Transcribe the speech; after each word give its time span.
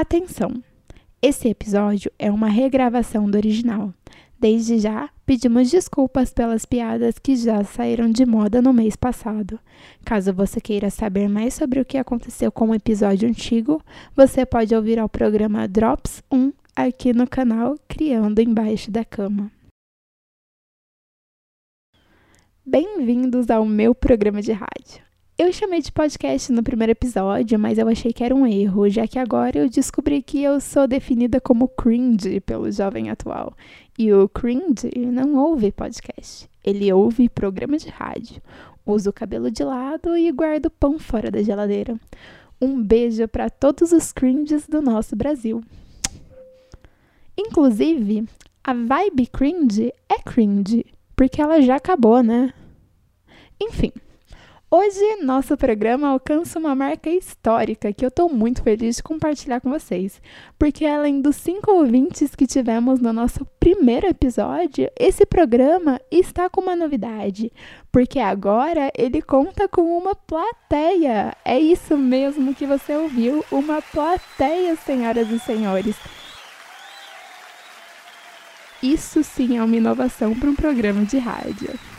Atenção! 0.00 0.64
Esse 1.20 1.50
episódio 1.50 2.10
é 2.18 2.30
uma 2.30 2.48
regravação 2.48 3.30
do 3.30 3.36
original. 3.36 3.92
Desde 4.38 4.78
já, 4.78 5.10
pedimos 5.26 5.70
desculpas 5.70 6.32
pelas 6.32 6.64
piadas 6.64 7.18
que 7.18 7.36
já 7.36 7.62
saíram 7.64 8.08
de 8.10 8.24
moda 8.24 8.62
no 8.62 8.72
mês 8.72 8.96
passado. 8.96 9.60
Caso 10.02 10.32
você 10.32 10.58
queira 10.58 10.88
saber 10.88 11.28
mais 11.28 11.52
sobre 11.52 11.80
o 11.80 11.84
que 11.84 11.98
aconteceu 11.98 12.50
com 12.50 12.70
o 12.70 12.74
episódio 12.74 13.28
antigo, 13.28 13.82
você 14.16 14.46
pode 14.46 14.74
ouvir 14.74 14.98
ao 14.98 15.06
programa 15.06 15.68
Drops 15.68 16.22
1 16.32 16.50
aqui 16.74 17.12
no 17.12 17.28
canal 17.28 17.76
Criando 17.86 18.40
Embaixo 18.40 18.90
da 18.90 19.04
Cama. 19.04 19.52
Bem-vindos 22.64 23.50
ao 23.50 23.66
meu 23.66 23.94
programa 23.94 24.40
de 24.40 24.52
rádio. 24.52 25.09
Eu 25.42 25.50
chamei 25.54 25.80
de 25.80 25.90
podcast 25.90 26.52
no 26.52 26.62
primeiro 26.62 26.92
episódio, 26.92 27.58
mas 27.58 27.78
eu 27.78 27.88
achei 27.88 28.12
que 28.12 28.22
era 28.22 28.34
um 28.34 28.46
erro, 28.46 28.90
já 28.90 29.08
que 29.08 29.18
agora 29.18 29.60
eu 29.60 29.70
descobri 29.70 30.20
que 30.20 30.42
eu 30.42 30.60
sou 30.60 30.86
definida 30.86 31.40
como 31.40 31.66
cringe 31.66 32.40
pelo 32.40 32.70
jovem 32.70 33.08
atual. 33.08 33.56
E 33.98 34.12
o 34.12 34.28
cringe 34.28 34.90
não 34.94 35.36
ouve 35.36 35.72
podcast, 35.72 36.46
ele 36.62 36.92
ouve 36.92 37.26
programa 37.30 37.78
de 37.78 37.88
rádio, 37.88 38.42
usa 38.84 39.08
o 39.08 39.14
cabelo 39.14 39.50
de 39.50 39.64
lado 39.64 40.14
e 40.14 40.30
guarda 40.30 40.68
o 40.68 40.70
pão 40.70 40.98
fora 40.98 41.30
da 41.30 41.42
geladeira. 41.42 41.98
Um 42.60 42.82
beijo 42.82 43.26
para 43.26 43.48
todos 43.48 43.92
os 43.92 44.12
cringes 44.12 44.68
do 44.68 44.82
nosso 44.82 45.16
Brasil. 45.16 45.64
Inclusive, 47.34 48.28
a 48.62 48.74
vibe 48.74 49.26
cringe 49.28 49.90
é 50.06 50.18
cringe, 50.22 50.84
porque 51.16 51.40
ela 51.40 51.62
já 51.62 51.76
acabou, 51.76 52.22
né? 52.22 52.52
Enfim. 53.58 53.90
Hoje, 54.72 55.16
nosso 55.24 55.56
programa 55.56 56.06
alcança 56.10 56.56
uma 56.56 56.76
marca 56.76 57.10
histórica 57.10 57.92
que 57.92 58.04
eu 58.04 58.08
estou 58.08 58.32
muito 58.32 58.62
feliz 58.62 58.98
de 58.98 59.02
compartilhar 59.02 59.60
com 59.60 59.68
vocês, 59.68 60.22
porque 60.56 60.86
além 60.86 61.20
dos 61.20 61.34
cinco 61.34 61.72
ouvintes 61.72 62.36
que 62.36 62.46
tivemos 62.46 63.00
no 63.00 63.12
nosso 63.12 63.44
primeiro 63.58 64.06
episódio, 64.06 64.88
esse 64.96 65.26
programa 65.26 66.00
está 66.08 66.48
com 66.48 66.60
uma 66.60 66.76
novidade, 66.76 67.52
porque 67.90 68.20
agora 68.20 68.92
ele 68.96 69.20
conta 69.20 69.66
com 69.66 69.82
uma 69.82 70.14
plateia. 70.14 71.34
É 71.44 71.58
isso 71.58 71.96
mesmo 71.96 72.54
que 72.54 72.64
você 72.64 72.94
ouviu, 72.94 73.44
uma 73.50 73.82
plateia, 73.82 74.76
senhoras 74.76 75.28
e 75.32 75.40
senhores. 75.40 75.96
Isso 78.80 79.24
sim 79.24 79.58
é 79.58 79.64
uma 79.64 79.76
inovação 79.76 80.32
para 80.32 80.48
um 80.48 80.54
programa 80.54 81.04
de 81.04 81.18
rádio. 81.18 81.89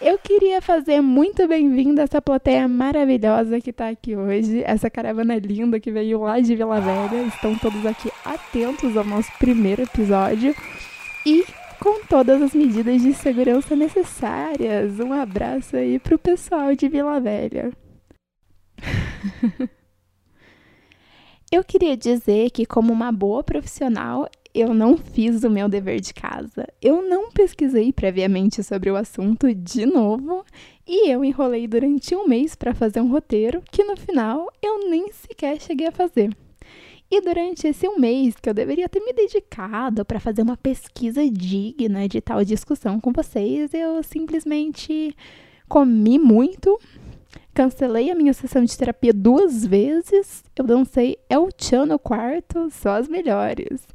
Eu 0.00 0.16
queria 0.16 0.62
fazer 0.62 1.00
muito 1.00 1.48
bem-vinda 1.48 2.02
essa 2.02 2.22
plateia 2.22 2.68
maravilhosa 2.68 3.60
que 3.60 3.70
está 3.70 3.88
aqui 3.88 4.14
hoje, 4.14 4.62
essa 4.64 4.88
caravana 4.88 5.36
linda 5.38 5.80
que 5.80 5.90
veio 5.90 6.20
lá 6.20 6.38
de 6.38 6.54
Vila 6.54 6.80
Velha. 6.80 7.22
Estão 7.26 7.58
todos 7.58 7.84
aqui 7.84 8.08
atentos 8.24 8.96
ao 8.96 9.02
nosso 9.02 9.30
primeiro 9.40 9.82
episódio 9.82 10.54
e 11.26 11.44
com 11.80 12.04
todas 12.06 12.40
as 12.40 12.54
medidas 12.54 13.02
de 13.02 13.12
segurança 13.12 13.74
necessárias. 13.74 15.00
Um 15.00 15.12
abraço 15.12 15.76
aí 15.76 15.98
pro 15.98 16.16
pessoal 16.16 16.76
de 16.76 16.88
Vila 16.88 17.18
Velha. 17.18 17.72
Eu 21.50 21.64
queria 21.64 21.96
dizer 21.96 22.50
que, 22.50 22.66
como 22.66 22.92
uma 22.92 23.10
boa 23.10 23.42
profissional, 23.42 24.28
eu 24.60 24.74
não 24.74 24.96
fiz 24.96 25.44
o 25.44 25.50
meu 25.50 25.68
dever 25.68 26.00
de 26.00 26.12
casa. 26.12 26.66
Eu 26.82 27.00
não 27.00 27.30
pesquisei 27.30 27.92
previamente 27.92 28.62
sobre 28.62 28.90
o 28.90 28.96
assunto 28.96 29.54
de 29.54 29.86
novo 29.86 30.44
e 30.86 31.08
eu 31.10 31.24
enrolei 31.24 31.68
durante 31.68 32.16
um 32.16 32.26
mês 32.26 32.56
para 32.56 32.74
fazer 32.74 33.00
um 33.00 33.10
roteiro 33.10 33.62
que 33.70 33.84
no 33.84 33.96
final 33.96 34.48
eu 34.60 34.90
nem 34.90 35.12
sequer 35.12 35.60
cheguei 35.60 35.86
a 35.86 35.92
fazer. 35.92 36.36
E 37.10 37.20
durante 37.20 37.68
esse 37.68 37.88
um 37.88 37.98
mês 37.98 38.34
que 38.36 38.48
eu 38.48 38.54
deveria 38.54 38.88
ter 38.88 39.00
me 39.00 39.12
dedicado 39.12 40.04
para 40.04 40.20
fazer 40.20 40.42
uma 40.42 40.56
pesquisa 40.56 41.28
digna 41.30 42.08
de 42.08 42.20
tal 42.20 42.44
discussão 42.44 43.00
com 43.00 43.12
vocês, 43.12 43.72
eu 43.72 44.02
simplesmente 44.02 45.16
comi 45.68 46.18
muito, 46.18 46.78
cancelei 47.54 48.10
a 48.10 48.14
minha 48.14 48.34
sessão 48.34 48.62
de 48.62 48.76
terapia 48.76 49.12
duas 49.12 49.64
vezes, 49.64 50.42
eu 50.54 50.66
dancei 50.66 51.16
El 51.30 51.48
Chan 51.56 51.86
no 51.86 51.98
quarto, 51.98 52.68
só 52.70 52.90
as 52.90 53.08
melhores 53.08 53.86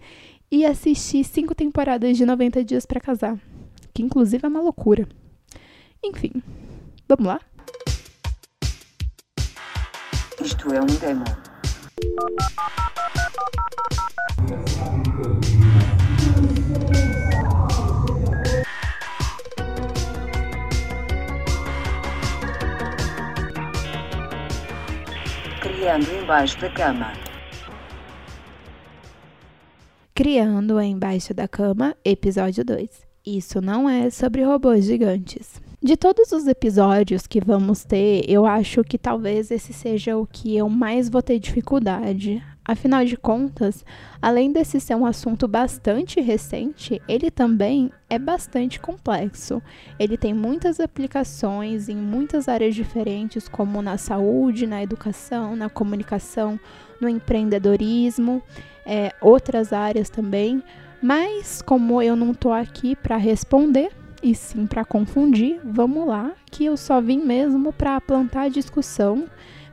e 0.54 0.68
assisti 0.68 1.24
cinco 1.24 1.56
temporadas 1.56 2.16
de 2.16 2.24
90 2.28 2.64
Dias 2.64 2.86
para 2.86 3.02
Casar, 3.02 3.40
que 3.92 4.04
inclusive 4.04 4.46
é 4.46 4.48
uma 4.48 4.62
loucura. 4.62 5.08
Enfim, 6.04 6.32
vamos 7.10 7.26
lá? 7.26 7.40
Isto 10.40 10.72
é 10.72 10.80
um 10.80 10.86
demo. 10.86 11.24
Criando 25.64 26.12
embaixo 26.14 26.62
da 26.62 26.70
cama. 26.70 27.33
Criando 30.16 30.80
Embaixo 30.80 31.34
da 31.34 31.48
Cama, 31.48 31.98
episódio 32.06 32.64
2. 32.64 32.88
Isso 33.26 33.60
não 33.60 33.90
é 33.90 34.12
sobre 34.12 34.44
robôs 34.44 34.86
gigantes. 34.86 35.60
De 35.82 35.98
todos 35.98 36.32
os 36.32 36.46
episódios 36.46 37.26
que 37.26 37.44
vamos 37.44 37.84
ter, 37.84 38.24
eu 38.30 38.46
acho 38.46 38.84
que 38.84 39.00
talvez 39.00 39.50
esse 39.50 39.74
seja 39.74 40.16
o 40.16 40.28
que 40.28 40.56
eu 40.56 40.70
mais 40.70 41.10
vou 41.10 41.24
ter 41.24 41.40
dificuldade. 41.40 42.44
Afinal 42.64 43.04
de 43.04 43.18
contas, 43.18 43.84
além 44.22 44.52
desse 44.52 44.80
ser 44.80 44.96
um 44.96 45.06
assunto 45.06 45.48
bastante 45.48 46.22
recente, 46.22 47.02
ele 47.10 47.32
também 47.32 47.92
é 48.08 48.18
bastante 48.20 48.80
complexo. 48.80 49.62
Ele 50.00 50.16
tem 50.16 50.34
muitas 50.34 50.80
aplicações 50.80 51.90
em 51.90 51.96
muitas 51.98 52.48
áreas 52.48 52.76
diferentes, 52.76 53.50
como 53.50 53.82
na 53.82 53.98
saúde, 53.98 54.68
na 54.68 54.82
educação, 54.82 55.56
na 55.56 55.70
comunicação, 55.70 56.58
no 57.00 57.10
empreendedorismo 57.10 58.42
é, 58.86 59.14
outras 59.22 59.72
áreas 59.74 60.10
também, 60.10 60.64
mas 61.02 61.62
como 61.62 62.02
eu 62.02 62.16
não 62.16 62.34
tô 62.34 62.52
aqui 62.52 62.96
para 62.96 63.18
responder 63.18 63.92
e 64.22 64.34
sim 64.34 64.66
para 64.66 64.86
confundir, 64.86 65.60
vamos 65.64 66.08
lá, 66.08 66.32
que 66.50 66.64
eu 66.66 66.78
só 66.78 67.02
vim 67.02 67.20
mesmo 67.20 67.74
para 67.74 68.00
plantar 68.00 68.50
discussão, 68.50 69.26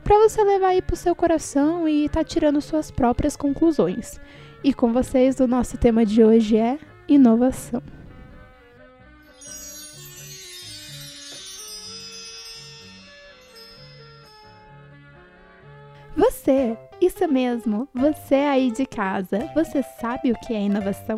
para 0.03 0.17
você 0.17 0.43
levar 0.43 0.69
aí 0.69 0.81
pro 0.81 0.95
seu 0.95 1.15
coração 1.15 1.87
e 1.87 2.09
tá 2.09 2.23
tirando 2.23 2.59
suas 2.61 2.91
próprias 2.91 3.37
conclusões. 3.37 4.19
E 4.63 4.73
com 4.73 4.91
vocês, 4.91 5.39
o 5.39 5.47
nosso 5.47 5.77
tema 5.77 6.05
de 6.05 6.23
hoje 6.23 6.57
é 6.57 6.77
inovação. 7.07 7.81
Você 16.15 16.77
isso 17.01 17.27
mesmo, 17.27 17.87
você 17.93 18.35
aí 18.35 18.71
de 18.71 18.85
casa, 18.85 19.49
você 19.55 19.83
sabe 19.99 20.31
o 20.31 20.39
que 20.39 20.53
é 20.53 20.61
inovação? 20.61 21.17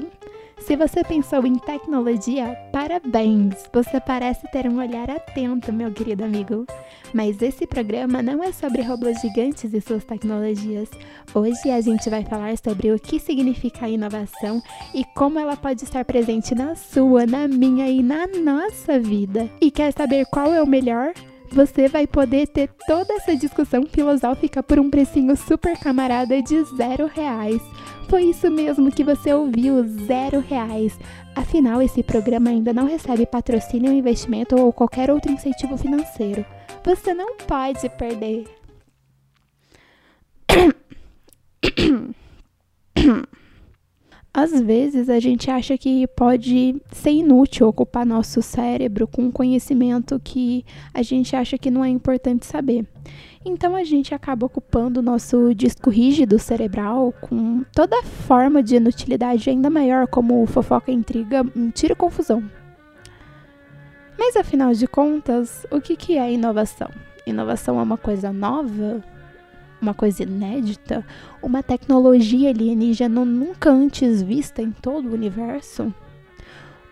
Se 0.59 0.77
você 0.77 1.03
pensou 1.03 1.45
em 1.45 1.55
tecnologia, 1.55 2.57
parabéns! 2.71 3.69
Você 3.73 3.99
parece 3.99 4.49
ter 4.49 4.65
um 4.65 4.77
olhar 4.79 5.09
atento, 5.11 5.73
meu 5.73 5.91
querido 5.91 6.23
amigo. 6.23 6.65
Mas 7.13 7.41
esse 7.41 7.67
programa 7.67 8.23
não 8.23 8.41
é 8.41 8.53
sobre 8.53 8.81
robôs 8.81 9.19
gigantes 9.19 9.73
e 9.73 9.81
suas 9.81 10.05
tecnologias. 10.05 10.89
Hoje 11.35 11.69
a 11.69 11.81
gente 11.81 12.09
vai 12.09 12.23
falar 12.23 12.57
sobre 12.57 12.93
o 12.93 12.99
que 12.99 13.19
significa 13.19 13.89
inovação 13.89 14.61
e 14.95 15.03
como 15.15 15.37
ela 15.37 15.57
pode 15.57 15.83
estar 15.83 16.05
presente 16.05 16.55
na 16.55 16.75
sua, 16.75 17.25
na 17.25 17.45
minha 17.45 17.89
e 17.89 18.01
na 18.01 18.25
nossa 18.25 18.97
vida. 18.97 19.49
E 19.59 19.69
quer 19.69 19.91
saber 19.91 20.25
qual 20.27 20.53
é 20.53 20.63
o 20.63 20.67
melhor? 20.67 21.13
Você 21.53 21.87
vai 21.87 22.07
poder 22.07 22.47
ter 22.47 22.69
toda 22.87 23.13
essa 23.13 23.35
discussão 23.35 23.85
filosófica 23.85 24.63
por 24.63 24.79
um 24.79 24.89
precinho 24.89 25.37
super 25.37 25.77
camarada 25.77 26.41
de 26.41 26.63
zero 26.75 27.07
reais. 27.07 27.61
Foi 28.09 28.23
isso 28.23 28.49
mesmo 28.49 28.91
que 28.91 29.03
você 29.03 29.33
ouviu, 29.33 29.83
zero 30.05 30.39
reais. 30.39 30.97
Afinal, 31.35 31.81
esse 31.81 32.03
programa 32.03 32.49
ainda 32.49 32.73
não 32.73 32.85
recebe 32.85 33.25
patrocínio, 33.25 33.91
investimento 33.91 34.59
ou 34.59 34.73
qualquer 34.73 35.09
outro 35.09 35.31
incentivo 35.31 35.77
financeiro. 35.77 36.45
Você 36.83 37.13
não 37.13 37.37
pode 37.37 37.87
perder. 37.89 38.45
Às 44.35 44.59
vezes 44.59 45.09
a 45.09 45.19
gente 45.19 45.51
acha 45.51 45.77
que 45.77 46.07
pode 46.07 46.81
ser 46.91 47.11
inútil 47.11 47.67
ocupar 47.67 48.03
nosso 48.03 48.41
cérebro 48.41 49.07
com 49.07 49.31
conhecimento 49.31 50.19
que 50.23 50.65
a 50.91 51.03
gente 51.03 51.35
acha 51.35 51.55
que 51.55 51.69
não 51.69 51.85
é 51.85 51.89
importante 51.89 52.47
saber. 52.47 52.83
Então 53.45 53.75
a 53.75 53.83
gente 53.83 54.15
acaba 54.15 54.47
ocupando 54.47 55.01
o 55.01 55.03
nosso 55.03 55.53
disco 55.53 55.91
rígido 55.91 56.39
cerebral 56.39 57.13
com 57.21 57.63
toda 57.75 58.01
forma 58.01 58.63
de 58.63 58.77
inutilidade 58.77 59.51
ainda 59.51 59.69
maior, 59.69 60.07
como 60.07 60.43
fofoca, 60.47 60.91
intriga, 60.91 61.43
mentira 61.55 61.93
e 61.93 61.95
confusão. 61.95 62.43
Mas 64.17 64.35
afinal 64.35 64.73
de 64.73 64.87
contas, 64.87 65.63
o 65.69 65.79
que 65.79 66.17
é 66.17 66.31
inovação? 66.31 66.89
Inovação 67.27 67.79
é 67.79 67.83
uma 67.83 67.97
coisa 67.97 68.33
nova? 68.33 69.03
Uma 69.83 69.93
coisa 69.93 70.23
inédita, 70.23 71.05
uma 71.41 71.61
tecnologia 71.61 72.49
alienígena 72.49 73.23
nunca 73.25 73.69
antes 73.69 74.21
vista 74.21 74.61
em 74.61 74.71
todo 74.71 75.09
o 75.09 75.13
universo? 75.13 75.93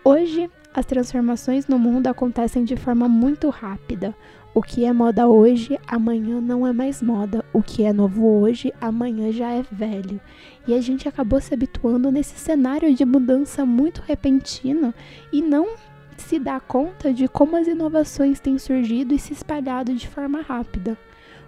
Hoje, 0.04 0.50
as 0.74 0.84
transformações 0.84 1.66
no 1.66 1.78
mundo 1.78 2.06
acontecem 2.06 2.64
de 2.64 2.76
forma 2.76 3.08
muito 3.08 3.48
rápida. 3.48 4.14
O 4.54 4.60
que 4.60 4.84
é 4.84 4.92
moda 4.92 5.26
hoje, 5.26 5.78
amanhã 5.86 6.38
não 6.38 6.66
é 6.66 6.72
mais 6.72 7.00
moda. 7.00 7.42
O 7.52 7.62
que 7.62 7.84
é 7.84 7.92
novo 7.92 8.26
hoje, 8.26 8.72
amanhã 8.78 9.32
já 9.32 9.50
é 9.50 9.62
velho. 9.72 10.20
E 10.66 10.74
a 10.74 10.80
gente 10.80 11.08
acabou 11.08 11.40
se 11.40 11.54
habituando 11.54 12.12
nesse 12.12 12.38
cenário 12.38 12.94
de 12.94 13.04
mudança 13.04 13.64
muito 13.64 14.02
repentina 14.02 14.94
e 15.32 15.40
não 15.40 15.76
se 16.18 16.38
dá 16.38 16.60
conta 16.60 17.12
de 17.12 17.26
como 17.26 17.56
as 17.56 17.66
inovações 17.66 18.38
têm 18.40 18.58
surgido 18.58 19.14
e 19.14 19.18
se 19.18 19.32
espalhado 19.32 19.94
de 19.94 20.06
forma 20.06 20.42
rápida. 20.42 20.98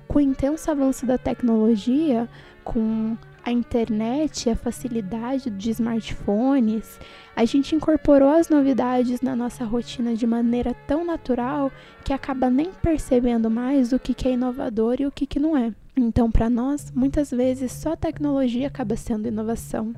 Com 0.09 0.19
o 0.19 0.23
intenso 0.23 0.71
avanço 0.71 1.07
da 1.07 1.19
tecnologia, 1.19 2.29
com 2.63 3.17
a 3.45 3.53
internet, 3.53 4.49
a 4.49 4.57
facilidade 4.57 5.51
de 5.51 5.71
smartphones, 5.71 6.99
a 7.37 7.45
gente 7.45 7.75
incorporou 7.75 8.31
as 8.31 8.49
novidades 8.49 9.21
na 9.21 9.37
nossa 9.37 9.65
rotina 9.65 10.15
de 10.15 10.27
maneira 10.27 10.75
tão 10.87 11.05
natural 11.05 11.71
que 12.03 12.13
acaba 12.13 12.49
nem 12.49 12.73
percebendo 12.73 13.51
mais 13.51 13.93
o 13.93 13.99
que 13.99 14.27
é 14.27 14.33
inovador 14.33 14.97
e 14.99 15.07
o 15.07 15.13
que 15.13 15.39
não 15.39 15.57
é. 15.57 15.75
Então, 15.97 16.31
para 16.31 16.49
nós, 16.49 16.91
muitas 16.91 17.31
vezes 17.31 17.71
só 17.71 17.95
tecnologia 17.95 18.67
acaba 18.67 18.97
sendo 18.97 19.29
inovação. 19.29 19.95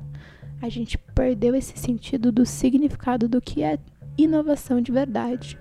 A 0.61 0.69
gente 0.69 0.97
perdeu 0.97 1.55
esse 1.55 1.77
sentido 1.77 2.31
do 2.31 2.45
significado 2.45 3.27
do 3.27 3.39
que 3.39 3.63
é 3.63 3.79
inovação 4.17 4.81
de 4.81 4.91
verdade. 4.91 5.57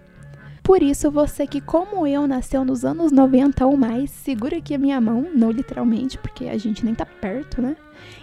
Por 0.66 0.82
isso, 0.82 1.12
você 1.12 1.46
que, 1.46 1.60
como 1.60 2.08
eu, 2.08 2.26
nasceu 2.26 2.64
nos 2.64 2.84
anos 2.84 3.12
90 3.12 3.64
ou 3.64 3.76
mais, 3.76 4.10
segura 4.10 4.56
aqui 4.56 4.74
a 4.74 4.78
minha 4.78 5.00
mão, 5.00 5.24
não 5.32 5.52
literalmente, 5.52 6.18
porque 6.18 6.46
a 6.46 6.58
gente 6.58 6.84
nem 6.84 6.92
tá 6.92 7.06
perto, 7.06 7.62
né? 7.62 7.76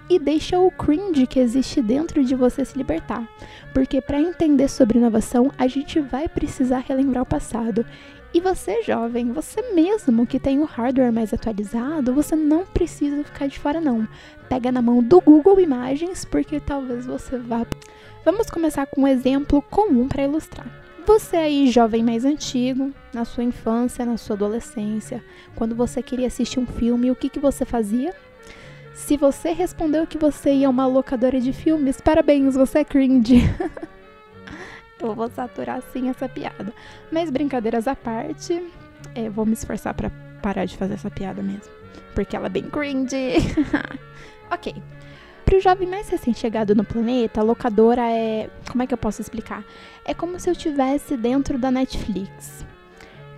E 0.09 0.19
deixa 0.19 0.59
o 0.59 0.69
cringe 0.69 1.25
que 1.25 1.39
existe 1.39 1.81
dentro 1.81 2.21
de 2.21 2.35
você 2.35 2.65
se 2.65 2.77
libertar. 2.77 3.25
Porque 3.73 4.01
para 4.01 4.19
entender 4.19 4.67
sobre 4.67 4.97
inovação, 4.97 5.53
a 5.57 5.67
gente 5.67 6.01
vai 6.01 6.27
precisar 6.27 6.79
relembrar 6.79 7.23
o 7.23 7.25
passado. 7.25 7.85
E 8.33 8.41
você, 8.41 8.83
jovem, 8.83 9.31
você 9.31 9.61
mesmo 9.73 10.27
que 10.27 10.37
tem 10.37 10.59
o 10.59 10.65
hardware 10.65 11.13
mais 11.13 11.33
atualizado, 11.33 12.13
você 12.13 12.35
não 12.35 12.65
precisa 12.65 13.23
ficar 13.23 13.47
de 13.47 13.57
fora 13.57 13.79
não. 13.79 14.05
Pega 14.49 14.69
na 14.69 14.81
mão 14.81 15.01
do 15.01 15.21
Google 15.21 15.61
Imagens, 15.61 16.25
porque 16.25 16.59
talvez 16.59 17.05
você 17.05 17.37
vá. 17.37 17.65
Vamos 18.25 18.49
começar 18.49 18.85
com 18.85 19.03
um 19.03 19.07
exemplo 19.07 19.61
comum 19.61 20.09
para 20.09 20.23
ilustrar. 20.23 20.82
Você 21.05 21.35
aí, 21.35 21.69
jovem 21.69 22.01
mais 22.01 22.23
antigo, 22.23 22.93
na 23.13 23.25
sua 23.25 23.43
infância, 23.43 24.05
na 24.05 24.15
sua 24.15 24.37
adolescência, 24.37 25.21
quando 25.53 25.75
você 25.75 26.01
queria 26.01 26.27
assistir 26.27 26.59
um 26.59 26.65
filme, 26.65 27.11
o 27.11 27.15
que, 27.15 27.27
que 27.27 27.39
você 27.39 27.65
fazia? 27.65 28.13
Se 28.93 29.17
você 29.17 29.51
respondeu 29.51 30.07
que 30.07 30.17
você 30.17 30.53
ia 30.53 30.69
uma 30.69 30.87
locadora 30.87 31.41
de 31.41 31.51
filmes, 31.51 31.99
parabéns, 31.99 32.55
você 32.55 32.79
é 32.79 32.83
cringe. 32.85 33.41
eu 35.01 35.13
vou 35.13 35.29
saturar 35.29 35.81
sim 35.91 36.09
essa 36.09 36.29
piada. 36.29 36.73
Mas 37.11 37.29
brincadeiras 37.29 37.85
à 37.85 37.95
parte, 37.95 38.71
é, 39.13 39.29
vou 39.29 39.45
me 39.45 39.53
esforçar 39.53 39.93
para 39.93 40.09
parar 40.41 40.63
de 40.63 40.77
fazer 40.77 40.93
essa 40.93 41.11
piada 41.11 41.43
mesmo. 41.43 41.73
Porque 42.15 42.35
ela 42.35 42.45
é 42.45 42.49
bem 42.49 42.69
cringe. 42.69 43.35
ok. 44.49 44.73
Para 45.53 45.59
o 45.59 45.61
jovem 45.61 45.87
mais 45.87 46.09
recém-chegado 46.09 46.73
no 46.73 46.83
planeta, 46.83 47.39
a 47.39 47.43
locadora 47.43 48.01
é. 48.09 48.49
Como 48.71 48.81
é 48.81 48.87
que 48.87 48.93
eu 48.95 48.97
posso 48.97 49.21
explicar? 49.21 49.63
É 50.03 50.11
como 50.11 50.39
se 50.39 50.49
eu 50.49 50.53
estivesse 50.53 51.15
dentro 51.15 51.59
da 51.59 51.69
Netflix. 51.69 52.65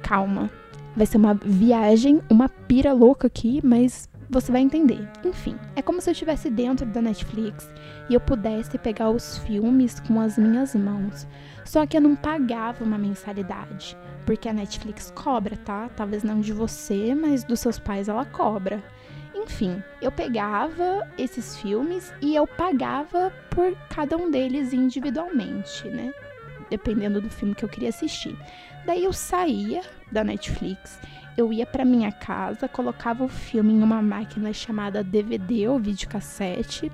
Calma. 0.01 0.49
Vai 0.95 1.05
ser 1.05 1.17
uma 1.17 1.33
viagem, 1.33 2.21
uma 2.29 2.47
pira 2.47 2.93
louca 2.93 3.27
aqui, 3.27 3.59
mas 3.61 4.07
você 4.29 4.49
vai 4.49 4.61
entender. 4.61 5.05
Enfim, 5.25 5.57
é 5.75 5.81
como 5.81 5.99
se 5.99 6.09
eu 6.09 6.13
estivesse 6.13 6.49
dentro 6.49 6.85
da 6.85 7.01
Netflix 7.01 7.69
e 8.09 8.13
eu 8.13 8.21
pudesse 8.21 8.77
pegar 8.77 9.09
os 9.09 9.39
filmes 9.39 9.99
com 9.99 10.17
as 10.21 10.37
minhas 10.37 10.73
mãos. 10.73 11.27
Só 11.65 11.85
que 11.85 11.97
eu 11.97 12.01
não 12.01 12.15
pagava 12.15 12.81
uma 12.85 12.97
mensalidade, 12.97 13.97
porque 14.25 14.47
a 14.47 14.53
Netflix 14.53 15.11
cobra, 15.13 15.57
tá? 15.57 15.89
Talvez 15.97 16.23
não 16.23 16.39
de 16.39 16.53
você, 16.53 17.13
mas 17.13 17.43
dos 17.43 17.59
seus 17.59 17.77
pais 17.77 18.07
ela 18.07 18.23
cobra. 18.23 18.81
Enfim, 19.35 19.83
eu 20.01 20.11
pegava 20.11 21.05
esses 21.17 21.57
filmes 21.57 22.13
e 22.21 22.33
eu 22.33 22.47
pagava 22.47 23.33
por 23.49 23.75
cada 23.89 24.15
um 24.15 24.31
deles 24.31 24.71
individualmente, 24.71 25.87
né? 25.89 26.13
Dependendo 26.69 27.19
do 27.19 27.29
filme 27.29 27.53
que 27.53 27.65
eu 27.65 27.69
queria 27.69 27.89
assistir. 27.89 28.35
Daí 28.85 29.03
eu 29.03 29.11
saía 29.11 29.81
da 30.11 30.23
Netflix, 30.23 30.99
eu 31.37 31.51
ia 31.51 31.65
para 31.65 31.83
minha 31.83 32.11
casa, 32.11 32.67
colocava 32.67 33.25
o 33.25 33.27
filme 33.27 33.73
em 33.73 33.83
uma 33.83 34.01
máquina 34.01 34.53
chamada 34.53 35.03
DVD 35.03 35.67
ou 35.67 35.79
videocassete. 35.79 36.89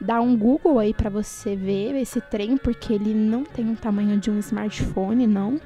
Dá 0.00 0.20
um 0.20 0.36
Google 0.36 0.78
aí 0.78 0.94
para 0.94 1.10
você 1.10 1.54
ver 1.54 1.94
esse 1.96 2.20
trem, 2.20 2.56
porque 2.56 2.94
ele 2.94 3.12
não 3.12 3.44
tem 3.44 3.70
o 3.70 3.76
tamanho 3.76 4.16
de 4.18 4.30
um 4.30 4.38
smartphone, 4.38 5.26
não. 5.26 5.60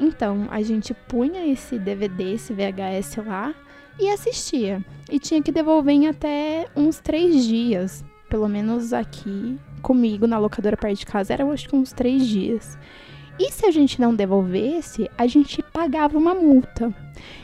Então, 0.00 0.48
a 0.50 0.62
gente 0.62 0.92
punha 0.92 1.46
esse 1.46 1.78
DVD, 1.78 2.32
esse 2.32 2.52
VHS 2.52 3.18
lá, 3.24 3.54
e 3.98 4.10
assistia. 4.10 4.84
E 5.10 5.18
tinha 5.18 5.42
que 5.42 5.52
devolver 5.52 5.94
em 5.94 6.08
até 6.08 6.66
uns 6.76 6.98
três 6.98 7.44
dias. 7.44 8.04
Pelo 8.28 8.48
menos 8.48 8.92
aqui 8.92 9.58
comigo 9.82 10.26
na 10.26 10.38
locadora 10.38 10.76
perto 10.76 10.98
de 10.98 11.06
casa 11.06 11.32
era 11.32 11.44
acho 11.44 11.68
que 11.68 11.76
uns 11.76 11.92
três 11.92 12.26
dias. 12.26 12.78
E 13.38 13.50
se 13.50 13.66
a 13.66 13.70
gente 13.70 14.00
não 14.00 14.14
devolvesse, 14.14 15.10
a 15.18 15.26
gente 15.26 15.62
pagava 15.62 16.16
uma 16.16 16.34
multa. 16.34 16.94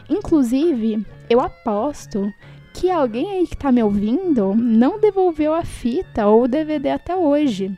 Inclusive, 0.09 1.05
eu 1.29 1.41
aposto 1.41 2.33
que 2.73 2.91
alguém 2.91 3.31
aí 3.31 3.47
que 3.47 3.57
tá 3.57 3.73
me 3.73 3.83
ouvindo 3.83 4.55
não 4.55 5.01
devolveu 5.01 5.53
a 5.53 5.65
fita 5.65 6.27
ou 6.27 6.45
o 6.45 6.49
DVD 6.49 6.91
até 6.91 7.17
hoje. 7.17 7.77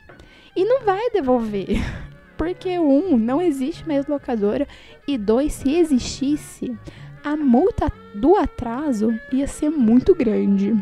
E 0.55 0.63
não 0.63 0.83
vai 0.83 1.09
devolver. 1.09 1.79
Porque, 2.37 2.77
um, 2.77 3.17
não 3.17 3.41
existe 3.41 3.87
mais 3.87 4.05
locadora. 4.05 4.67
E 5.07 5.17
dois, 5.17 5.53
se 5.53 5.75
existisse, 5.75 6.75
a 7.23 7.37
multa 7.37 7.91
do 8.13 8.35
atraso 8.35 9.17
ia 9.31 9.47
ser 9.47 9.69
muito 9.69 10.13
grande. 10.13 10.75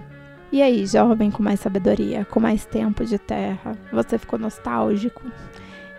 E 0.52 0.62
aí, 0.62 0.86
jovem 0.86 1.32
com 1.32 1.42
mais 1.42 1.60
sabedoria, 1.60 2.26
com 2.26 2.40
mais 2.40 2.66
tempo 2.66 3.06
de 3.06 3.18
terra, 3.18 3.78
você 3.92 4.18
ficou 4.18 4.38
nostálgico? 4.38 5.22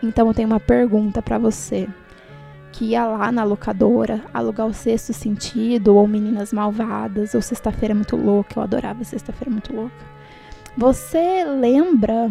Então 0.03 0.27
eu 0.27 0.35
tenho 0.35 0.49
uma 0.49 0.61
pergunta 0.61 1.23
para 1.23 1.39
você. 1.39 1.89
Que 2.73 2.87
ia 2.87 3.07
lá 3.07 3.31
na 3.31 3.45
locadora 3.45 4.25
alugar 4.33 4.67
o 4.67 4.75
Sexto 4.75 5.13
Sentido, 5.13 5.95
ou 5.95 6.09
Meninas 6.09 6.53
Malvadas, 6.53 7.35
ou 7.35 7.43
Sexta-feira 7.43 7.95
Muito 7.95 8.17
Louca. 8.17 8.59
Eu 8.59 8.63
adorava 8.63 9.05
Sexta-feira 9.05 9.51
Muito 9.51 9.75
Louca. 9.75 9.95
Você 10.77 11.45
lembra 11.45 12.31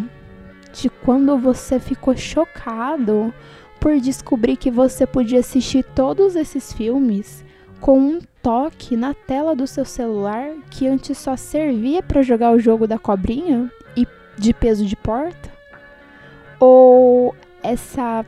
de 0.73 0.89
quando 0.89 1.37
você 1.37 1.79
ficou 1.79 2.15
chocado 2.15 3.33
por 3.79 3.99
descobrir 3.99 4.57
que 4.57 4.69
você 4.69 5.07
podia 5.07 5.39
assistir 5.39 5.83
todos 5.83 6.35
esses 6.35 6.73
filmes 6.73 7.43
com 7.81 7.99
um 7.99 8.19
toque 8.43 8.95
na 8.95 9.13
tela 9.13 9.55
do 9.55 9.67
seu 9.67 9.83
celular 9.83 10.53
que 10.69 10.87
antes 10.87 11.17
só 11.17 11.35
servia 11.35 12.01
para 12.01 12.21
jogar 12.21 12.51
o 12.51 12.59
jogo 12.59 12.87
da 12.87 12.97
cobrinha 12.97 13.69
e 13.97 14.07
de 14.37 14.53
peso 14.53 14.85
de 14.85 14.95
porta? 14.95 15.49
Ou 16.59 17.35
essa 17.63 18.23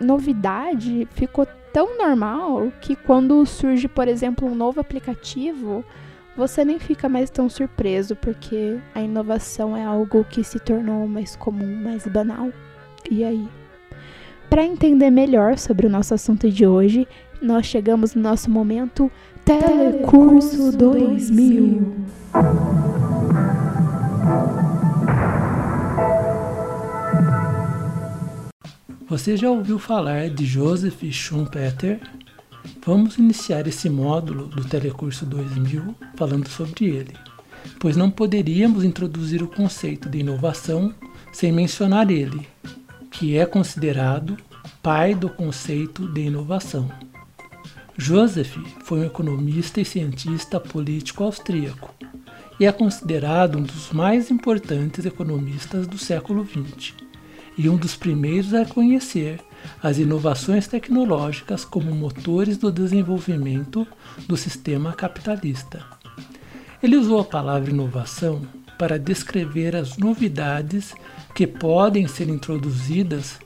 novidade 0.00 1.06
ficou 1.12 1.46
tão 1.72 1.98
normal 1.98 2.72
que 2.80 2.96
quando 2.96 3.44
surge, 3.44 3.86
por 3.86 4.08
exemplo, 4.08 4.48
um 4.48 4.54
novo 4.54 4.80
aplicativo, 4.80 5.84
você 6.36 6.64
nem 6.64 6.78
fica 6.78 7.08
mais 7.08 7.30
tão 7.30 7.48
surpreso 7.48 8.16
porque 8.16 8.78
a 8.94 9.02
inovação 9.02 9.76
é 9.76 9.84
algo 9.84 10.24
que 10.24 10.42
se 10.42 10.58
tornou 10.58 11.06
mais 11.06 11.36
comum, 11.36 11.76
mais 11.82 12.06
banal. 12.06 12.50
E 13.10 13.22
aí? 13.22 13.46
Para 14.48 14.64
entender 14.64 15.10
melhor 15.10 15.58
sobre 15.58 15.86
o 15.86 15.90
nosso 15.90 16.14
assunto 16.14 16.48
de 16.48 16.66
hoje, 16.66 17.08
nós 17.44 17.66
chegamos 17.66 18.14
no 18.14 18.22
nosso 18.22 18.50
momento 18.50 19.10
Telecurso 19.44 20.72
2000. 20.76 21.94
Você 29.06 29.36
já 29.36 29.50
ouviu 29.50 29.78
falar 29.78 30.30
de 30.30 30.46
Joseph 30.46 31.02
Schumpeter? 31.12 32.00
Vamos 32.84 33.18
iniciar 33.18 33.66
esse 33.66 33.90
módulo 33.90 34.46
do 34.46 34.64
Telecurso 34.64 35.26
2000 35.26 35.94
falando 36.16 36.48
sobre 36.48 36.86
ele, 36.86 37.12
pois 37.78 37.94
não 37.94 38.10
poderíamos 38.10 38.82
introduzir 38.82 39.42
o 39.42 39.48
conceito 39.48 40.08
de 40.08 40.20
inovação 40.20 40.94
sem 41.30 41.52
mencionar 41.52 42.10
ele, 42.10 42.48
que 43.10 43.36
é 43.36 43.44
considerado 43.44 44.36
pai 44.82 45.14
do 45.14 45.28
conceito 45.28 46.08
de 46.08 46.22
inovação. 46.22 46.90
Joseph 47.96 48.56
foi 48.82 49.00
um 49.00 49.04
economista 49.04 49.80
e 49.80 49.84
cientista 49.84 50.58
político 50.58 51.22
austríaco 51.22 51.94
e 52.58 52.66
é 52.66 52.72
considerado 52.72 53.58
um 53.58 53.62
dos 53.62 53.92
mais 53.92 54.32
importantes 54.32 55.06
economistas 55.06 55.86
do 55.86 55.96
século 55.96 56.44
XX 56.44 56.92
e 57.56 57.68
um 57.68 57.76
dos 57.76 57.94
primeiros 57.94 58.52
a 58.52 58.64
conhecer 58.64 59.40
as 59.80 59.98
inovações 59.98 60.66
tecnológicas 60.66 61.64
como 61.64 61.94
motores 61.94 62.58
do 62.58 62.70
desenvolvimento 62.70 63.86
do 64.26 64.36
sistema 64.36 64.92
capitalista. 64.92 65.84
Ele 66.82 66.96
usou 66.96 67.20
a 67.20 67.24
palavra 67.24 67.70
inovação 67.70 68.42
para 68.76 68.98
descrever 68.98 69.76
as 69.76 69.96
novidades 69.96 70.94
que 71.32 71.46
podem 71.46 72.08
ser 72.08 72.28
introduzidas 72.28 73.38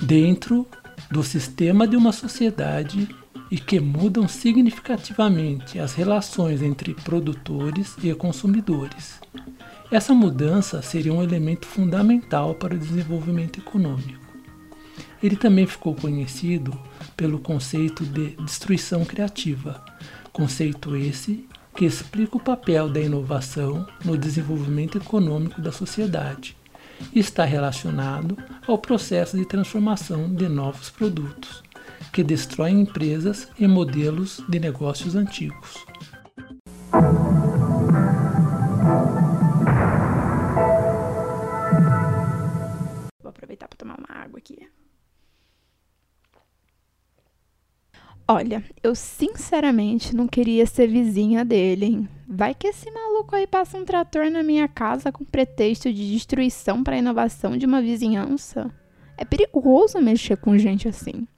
dentro 0.00 0.64
do 1.10 1.24
sistema 1.24 1.88
de 1.88 1.96
uma 1.96 2.12
sociedade 2.12 3.08
e 3.54 3.56
que 3.56 3.78
mudam 3.78 4.26
significativamente 4.26 5.78
as 5.78 5.94
relações 5.94 6.60
entre 6.60 6.92
produtores 6.92 7.94
e 8.02 8.12
consumidores. 8.12 9.20
Essa 9.92 10.12
mudança 10.12 10.82
seria 10.82 11.14
um 11.14 11.22
elemento 11.22 11.64
fundamental 11.64 12.56
para 12.56 12.74
o 12.74 12.78
desenvolvimento 12.78 13.60
econômico. 13.60 14.18
Ele 15.22 15.36
também 15.36 15.68
ficou 15.68 15.94
conhecido 15.94 16.76
pelo 17.16 17.38
conceito 17.38 18.04
de 18.04 18.30
destruição 18.42 19.04
criativa, 19.04 19.84
conceito 20.32 20.96
esse 20.96 21.46
que 21.76 21.84
explica 21.84 22.36
o 22.36 22.42
papel 22.42 22.88
da 22.88 23.00
inovação 23.00 23.86
no 24.04 24.18
desenvolvimento 24.18 24.98
econômico 24.98 25.62
da 25.62 25.70
sociedade 25.70 26.56
e 27.14 27.20
está 27.20 27.44
relacionado 27.44 28.36
ao 28.66 28.78
processo 28.78 29.38
de 29.38 29.46
transformação 29.46 30.34
de 30.34 30.48
novos 30.48 30.90
produtos, 30.90 31.63
que 32.12 32.22
destroem 32.22 32.80
empresas 32.80 33.48
e 33.58 33.66
modelos 33.66 34.42
de 34.48 34.58
negócios 34.58 35.14
antigos. 35.14 35.84
Vou 43.22 43.30
aproveitar 43.30 43.68
para 43.68 43.78
tomar 43.78 43.98
uma 43.98 44.22
água 44.22 44.38
aqui. 44.38 44.68
Olha, 48.26 48.64
eu 48.82 48.94
sinceramente 48.94 50.16
não 50.16 50.26
queria 50.26 50.64
ser 50.64 50.86
vizinha 50.86 51.44
dele, 51.44 51.84
hein? 51.84 52.08
Vai 52.26 52.54
que 52.54 52.68
esse 52.68 52.90
maluco 52.90 53.36
aí 53.36 53.46
passa 53.46 53.76
um 53.76 53.84
trator 53.84 54.30
na 54.30 54.42
minha 54.42 54.66
casa 54.66 55.12
com 55.12 55.26
pretexto 55.26 55.92
de 55.92 56.10
destruição 56.10 56.82
para 56.82 56.96
inovação 56.96 57.54
de 57.54 57.66
uma 57.66 57.82
vizinhança. 57.82 58.70
É 59.18 59.26
perigoso 59.26 60.00
mexer 60.00 60.38
com 60.38 60.56
gente 60.56 60.88
assim. 60.88 61.28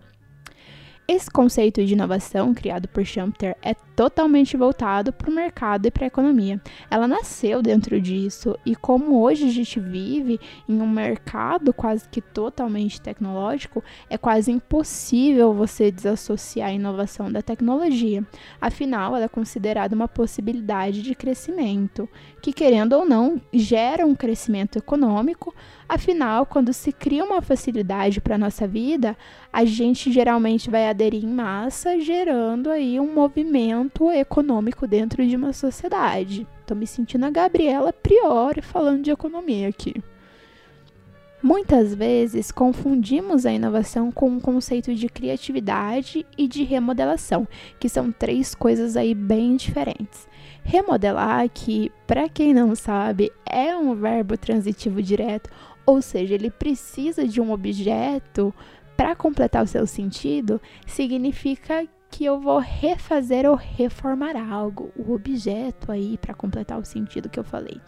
Esse 1.08 1.30
conceito 1.30 1.84
de 1.84 1.92
inovação 1.92 2.52
criado 2.52 2.88
por 2.88 3.04
Schumpeter 3.06 3.56
é 3.62 3.74
totalmente 3.94 4.56
voltado 4.56 5.12
para 5.12 5.30
o 5.30 5.32
mercado 5.32 5.86
e 5.86 5.90
para 5.90 6.04
a 6.04 6.08
economia. 6.08 6.60
Ela 6.90 7.06
nasceu 7.06 7.62
dentro 7.62 8.00
disso 8.00 8.58
e 8.66 8.74
como 8.74 9.22
hoje 9.22 9.46
a 9.46 9.50
gente 9.50 9.78
vive 9.78 10.40
em 10.68 10.82
um 10.82 10.88
mercado 10.88 11.72
quase 11.72 12.08
que 12.08 12.20
totalmente 12.20 13.00
tecnológico, 13.00 13.84
é 14.10 14.18
quase 14.18 14.50
impossível 14.50 15.54
você 15.54 15.92
desassociar 15.92 16.70
a 16.70 16.72
inovação 16.72 17.30
da 17.30 17.40
tecnologia. 17.40 18.26
Afinal, 18.60 19.14
ela 19.14 19.26
é 19.26 19.28
considerada 19.28 19.94
uma 19.94 20.08
possibilidade 20.08 21.02
de 21.02 21.14
crescimento, 21.14 22.08
que 22.42 22.52
querendo 22.52 22.94
ou 22.94 23.06
não, 23.06 23.40
gera 23.52 24.04
um 24.04 24.14
crescimento 24.14 24.76
econômico. 24.76 25.54
Afinal, 25.88 26.44
quando 26.44 26.72
se 26.72 26.90
cria 26.90 27.24
uma 27.24 27.40
facilidade 27.40 28.20
para 28.20 28.34
a 28.34 28.38
nossa 28.38 28.66
vida, 28.66 29.16
a 29.52 29.64
gente 29.64 30.10
geralmente 30.10 30.68
vai 30.68 30.88
aderir 30.96 31.22
em 31.22 31.28
massa, 31.28 32.00
gerando 32.00 32.70
aí 32.70 32.98
um 32.98 33.12
movimento 33.12 34.10
econômico 34.10 34.86
dentro 34.86 35.26
de 35.26 35.36
uma 35.36 35.52
sociedade. 35.52 36.46
Tô 36.66 36.74
me 36.74 36.86
sentindo 36.86 37.26
a 37.26 37.30
Gabriela 37.30 37.92
Priori 37.92 38.62
falando 38.62 39.02
de 39.02 39.10
economia 39.10 39.68
aqui. 39.68 39.94
Muitas 41.42 41.94
vezes 41.94 42.50
confundimos 42.50 43.44
a 43.44 43.52
inovação 43.52 44.10
com 44.10 44.36
o 44.36 44.40
conceito 44.40 44.94
de 44.94 45.06
criatividade 45.06 46.26
e 46.36 46.48
de 46.48 46.64
remodelação, 46.64 47.46
que 47.78 47.90
são 47.90 48.10
três 48.10 48.54
coisas 48.54 48.96
aí 48.96 49.14
bem 49.14 49.54
diferentes. 49.54 50.26
Remodelar, 50.64 51.48
que 51.50 51.92
para 52.06 52.28
quem 52.28 52.54
não 52.54 52.74
sabe, 52.74 53.30
é 53.44 53.76
um 53.76 53.94
verbo 53.94 54.36
transitivo 54.36 55.02
direto, 55.02 55.50
ou 55.84 56.02
seja, 56.02 56.34
ele 56.34 56.50
precisa 56.50 57.28
de 57.28 57.40
um 57.40 57.52
objeto 57.52 58.52
para 58.96 59.14
completar 59.14 59.62
o 59.62 59.66
seu 59.66 59.86
sentido, 59.86 60.60
significa 60.86 61.86
que 62.10 62.24
eu 62.24 62.40
vou 62.40 62.58
refazer 62.58 63.48
ou 63.48 63.56
reformar 63.56 64.36
algo, 64.36 64.90
o 64.96 65.12
objeto 65.12 65.92
aí 65.92 66.16
para 66.16 66.34
completar 66.34 66.78
o 66.78 66.84
sentido 66.84 67.28
que 67.28 67.38
eu 67.38 67.44
falei, 67.44 67.80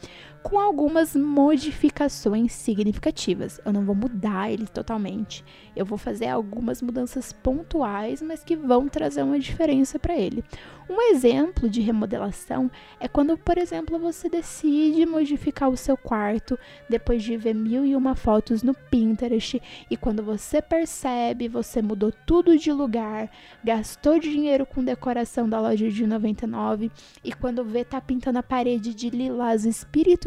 com 0.42 0.58
algumas 0.58 1.14
modificações 1.14 2.52
significativas. 2.52 3.60
Eu 3.64 3.72
não 3.72 3.84
vou 3.84 3.94
mudar 3.94 4.50
ele 4.50 4.66
totalmente. 4.66 5.44
Eu 5.74 5.84
vou 5.84 5.98
fazer 5.98 6.28
algumas 6.28 6.80
mudanças 6.82 7.32
pontuais, 7.32 8.22
mas 8.22 8.42
que 8.42 8.56
vão 8.56 8.88
trazer 8.88 9.22
uma 9.22 9.38
diferença 9.38 9.98
para 9.98 10.16
ele. 10.16 10.44
Um 10.90 11.02
exemplo 11.10 11.68
de 11.68 11.82
remodelação 11.82 12.70
é 12.98 13.06
quando, 13.06 13.36
por 13.36 13.58
exemplo, 13.58 13.98
você 13.98 14.26
decide 14.30 15.04
modificar 15.04 15.68
o 15.68 15.76
seu 15.76 15.98
quarto 15.98 16.58
depois 16.88 17.22
de 17.22 17.36
ver 17.36 17.54
mil 17.54 17.84
e 17.84 17.94
uma 17.94 18.14
fotos 18.14 18.62
no 18.62 18.72
Pinterest 18.72 19.60
e 19.90 19.96
quando 19.98 20.22
você 20.22 20.62
percebe, 20.62 21.46
você 21.46 21.82
mudou 21.82 22.10
tudo 22.24 22.56
de 22.56 22.72
lugar, 22.72 23.30
gastou 23.62 24.18
dinheiro 24.18 24.64
com 24.64 24.82
decoração 24.82 25.46
da 25.46 25.60
loja 25.60 25.90
de 25.90 26.06
99 26.06 26.90
e 27.22 27.34
quando 27.34 27.62
vê 27.62 27.84
tá 27.84 28.00
pintando 28.00 28.38
a 28.38 28.42
parede 28.42 28.94
de 28.94 29.10
lilás 29.10 29.66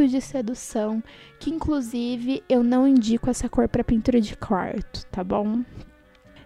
espíritos 0.02 0.12
de 0.12 0.22
sedução, 0.22 1.04
que 1.40 1.50
inclusive 1.50 2.44
eu 2.50 2.64
não 2.64 2.88
indico 2.88 3.30
essa 3.30 3.48
cor 3.48 3.68
para 3.68 3.84
pintura 3.84 4.20
de 4.20 4.36
quarto, 4.36 5.06
tá 5.12 5.24
bom? 5.24 5.62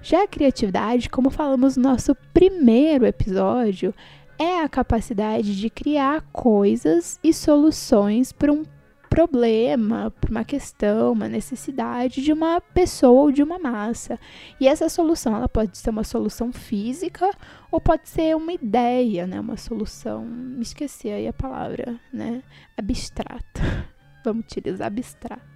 Já 0.02 0.24
a 0.24 0.28
criatividade, 0.28 1.10
como 1.10 1.30
falamos 1.30 1.78
no 1.78 1.84
nosso 1.84 2.16
primeiro 2.34 3.06
episódio, 3.06 3.94
é 4.38 4.62
a 4.62 4.70
capacidade 4.70 5.56
de 5.56 5.70
criar 5.70 6.22
coisas 6.34 7.20
e 7.24 7.34
soluções 7.34 8.32
para 8.32 8.52
um 8.52 8.64
problema, 9.10 10.12
para 10.20 10.32
uma 10.32 10.44
questão, 10.44 11.14
uma 11.14 11.28
necessidade 11.28 12.22
de 12.22 12.34
uma 12.34 12.60
pessoa 12.60 13.24
ou 13.24 13.32
de 13.32 13.42
uma 13.42 13.58
massa. 13.58 14.20
E 14.60 14.68
essa 14.68 14.90
solução, 14.90 15.36
ela 15.36 15.48
pode 15.48 15.78
ser 15.78 15.90
uma 15.90 16.04
solução 16.04 16.52
física 16.52 17.30
ou 17.72 17.80
pode 17.80 18.10
ser 18.10 18.36
uma 18.36 18.54
ideia, 18.54 19.26
né? 19.26 19.40
Uma 19.40 19.58
solução, 19.58 20.26
me 20.26 20.62
esqueci 20.62 21.10
aí 21.10 21.28
a 21.28 21.34
palavra, 21.34 22.00
né? 22.12 22.44
Abstrata. 22.78 23.62
Vamos 24.24 24.46
utilizar 24.46 24.88
abstrato. 24.88 25.55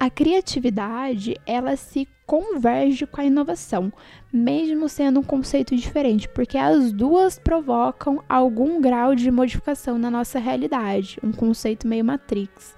A 0.00 0.08
criatividade, 0.08 1.34
ela 1.44 1.74
se 1.74 2.06
converge 2.24 3.04
com 3.04 3.20
a 3.20 3.24
inovação, 3.24 3.92
mesmo 4.32 4.88
sendo 4.88 5.18
um 5.18 5.24
conceito 5.24 5.74
diferente, 5.74 6.28
porque 6.28 6.56
as 6.56 6.92
duas 6.92 7.36
provocam 7.36 8.22
algum 8.28 8.80
grau 8.80 9.16
de 9.16 9.28
modificação 9.28 9.98
na 9.98 10.08
nossa 10.08 10.38
realidade, 10.38 11.18
um 11.20 11.32
conceito 11.32 11.88
meio 11.88 12.04
matrix. 12.04 12.76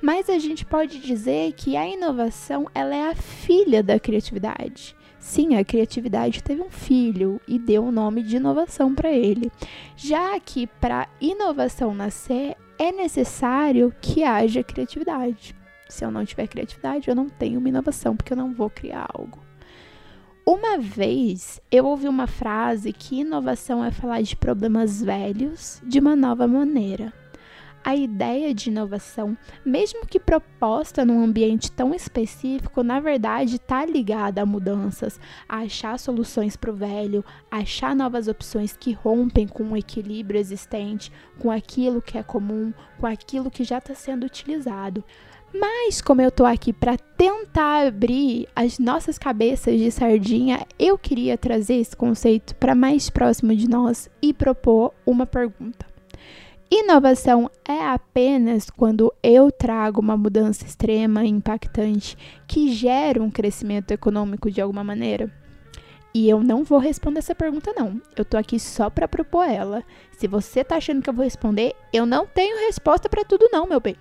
Mas 0.00 0.30
a 0.30 0.38
gente 0.38 0.64
pode 0.64 0.98
dizer 0.98 1.52
que 1.52 1.76
a 1.76 1.86
inovação, 1.86 2.66
ela 2.74 2.94
é 2.94 3.10
a 3.10 3.14
filha 3.14 3.82
da 3.82 4.00
criatividade. 4.00 4.96
Sim, 5.18 5.56
a 5.56 5.64
criatividade 5.64 6.42
teve 6.42 6.62
um 6.62 6.70
filho 6.70 7.38
e 7.46 7.58
deu 7.58 7.84
o 7.84 7.92
nome 7.92 8.22
de 8.22 8.36
inovação 8.36 8.94
para 8.94 9.12
ele. 9.12 9.52
Já 9.94 10.40
que 10.40 10.66
para 10.66 11.06
inovação 11.20 11.92
nascer 11.94 12.56
é 12.78 12.90
necessário 12.90 13.94
que 14.00 14.24
haja 14.24 14.64
criatividade. 14.64 15.54
Se 15.92 16.04
eu 16.04 16.10
não 16.10 16.24
tiver 16.24 16.46
criatividade, 16.46 17.08
eu 17.08 17.14
não 17.14 17.28
tenho 17.28 17.58
uma 17.58 17.68
inovação, 17.68 18.16
porque 18.16 18.32
eu 18.32 18.36
não 18.36 18.54
vou 18.54 18.70
criar 18.70 19.06
algo. 19.12 19.38
Uma 20.44 20.78
vez 20.78 21.60
eu 21.70 21.86
ouvi 21.86 22.08
uma 22.08 22.26
frase 22.26 22.92
que 22.92 23.20
inovação 23.20 23.84
é 23.84 23.92
falar 23.92 24.22
de 24.22 24.34
problemas 24.34 25.02
velhos 25.02 25.80
de 25.86 26.00
uma 26.00 26.16
nova 26.16 26.48
maneira. 26.48 27.12
A 27.84 27.96
ideia 27.96 28.54
de 28.54 28.70
inovação, 28.70 29.36
mesmo 29.64 30.06
que 30.06 30.18
proposta 30.18 31.04
num 31.04 31.22
ambiente 31.22 31.70
tão 31.70 31.92
específico, 31.92 32.82
na 32.82 33.00
verdade 33.00 33.56
está 33.56 33.84
ligada 33.84 34.40
a 34.40 34.46
mudanças, 34.46 35.18
a 35.48 35.58
achar 35.58 35.98
soluções 35.98 36.56
para 36.56 36.70
o 36.70 36.76
velho, 36.76 37.24
a 37.50 37.58
achar 37.58 37.94
novas 37.94 38.28
opções 38.28 38.76
que 38.76 38.92
rompem 38.92 39.48
com 39.48 39.64
o 39.64 39.76
equilíbrio 39.76 40.40
existente, 40.40 41.10
com 41.40 41.50
aquilo 41.50 42.00
que 42.00 42.16
é 42.16 42.22
comum, 42.22 42.72
com 42.98 43.06
aquilo 43.06 43.50
que 43.50 43.64
já 43.64 43.78
está 43.78 43.94
sendo 43.94 44.26
utilizado. 44.26 45.04
Mas 45.54 46.00
como 46.00 46.22
eu 46.22 46.30
tô 46.30 46.44
aqui 46.44 46.72
para 46.72 46.96
tentar 46.96 47.86
abrir 47.86 48.48
as 48.56 48.78
nossas 48.78 49.18
cabeças 49.18 49.78
de 49.78 49.90
sardinha, 49.90 50.66
eu 50.78 50.96
queria 50.96 51.36
trazer 51.36 51.74
esse 51.74 51.94
conceito 51.94 52.54
para 52.56 52.74
mais 52.74 53.10
próximo 53.10 53.54
de 53.54 53.68
nós 53.68 54.08
e 54.22 54.32
propor 54.32 54.94
uma 55.04 55.26
pergunta. 55.26 55.86
Inovação 56.70 57.50
é 57.68 57.84
apenas 57.86 58.70
quando 58.70 59.12
eu 59.22 59.52
trago 59.52 60.00
uma 60.00 60.16
mudança 60.16 60.64
extrema 60.64 61.22
e 61.22 61.28
impactante 61.28 62.16
que 62.48 62.72
gera 62.72 63.22
um 63.22 63.30
crescimento 63.30 63.90
econômico 63.90 64.50
de 64.50 64.58
alguma 64.58 64.82
maneira? 64.82 65.30
E 66.14 66.30
eu 66.30 66.42
não 66.42 66.64
vou 66.64 66.78
responder 66.78 67.18
essa 67.18 67.34
pergunta 67.34 67.74
não. 67.76 68.00
Eu 68.16 68.24
tô 68.24 68.38
aqui 68.38 68.58
só 68.58 68.88
para 68.88 69.06
propor 69.06 69.44
ela. 69.44 69.84
Se 70.12 70.26
você 70.26 70.64
tá 70.64 70.76
achando 70.76 71.02
que 71.02 71.10
eu 71.10 71.14
vou 71.14 71.24
responder, 71.24 71.74
eu 71.92 72.06
não 72.06 72.26
tenho 72.26 72.66
resposta 72.66 73.06
para 73.06 73.24
tudo 73.24 73.50
não, 73.52 73.66
meu 73.66 73.80
bem. 73.80 73.96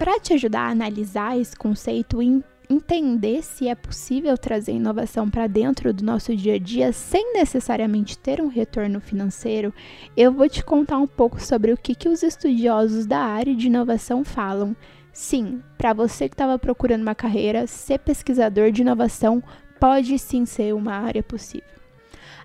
Para 0.00 0.18
te 0.18 0.32
ajudar 0.32 0.62
a 0.62 0.70
analisar 0.70 1.38
esse 1.38 1.54
conceito 1.54 2.22
e 2.22 2.42
entender 2.70 3.42
se 3.42 3.68
é 3.68 3.74
possível 3.74 4.38
trazer 4.38 4.72
inovação 4.72 5.28
para 5.28 5.46
dentro 5.46 5.92
do 5.92 6.02
nosso 6.02 6.34
dia 6.34 6.54
a 6.54 6.58
dia 6.58 6.90
sem 6.90 7.34
necessariamente 7.34 8.18
ter 8.18 8.40
um 8.40 8.48
retorno 8.48 8.98
financeiro, 8.98 9.74
eu 10.16 10.32
vou 10.32 10.48
te 10.48 10.64
contar 10.64 10.96
um 10.96 11.06
pouco 11.06 11.38
sobre 11.38 11.70
o 11.70 11.76
que, 11.76 11.94
que 11.94 12.08
os 12.08 12.22
estudiosos 12.22 13.04
da 13.04 13.18
área 13.18 13.54
de 13.54 13.66
inovação 13.66 14.24
falam. 14.24 14.74
Sim, 15.12 15.62
para 15.76 15.92
você 15.92 16.30
que 16.30 16.34
estava 16.34 16.58
procurando 16.58 17.02
uma 17.02 17.14
carreira, 17.14 17.66
ser 17.66 17.98
pesquisador 17.98 18.72
de 18.72 18.80
inovação 18.80 19.42
pode 19.78 20.18
sim 20.18 20.46
ser 20.46 20.74
uma 20.74 20.94
área 20.94 21.22
possível. 21.22 21.68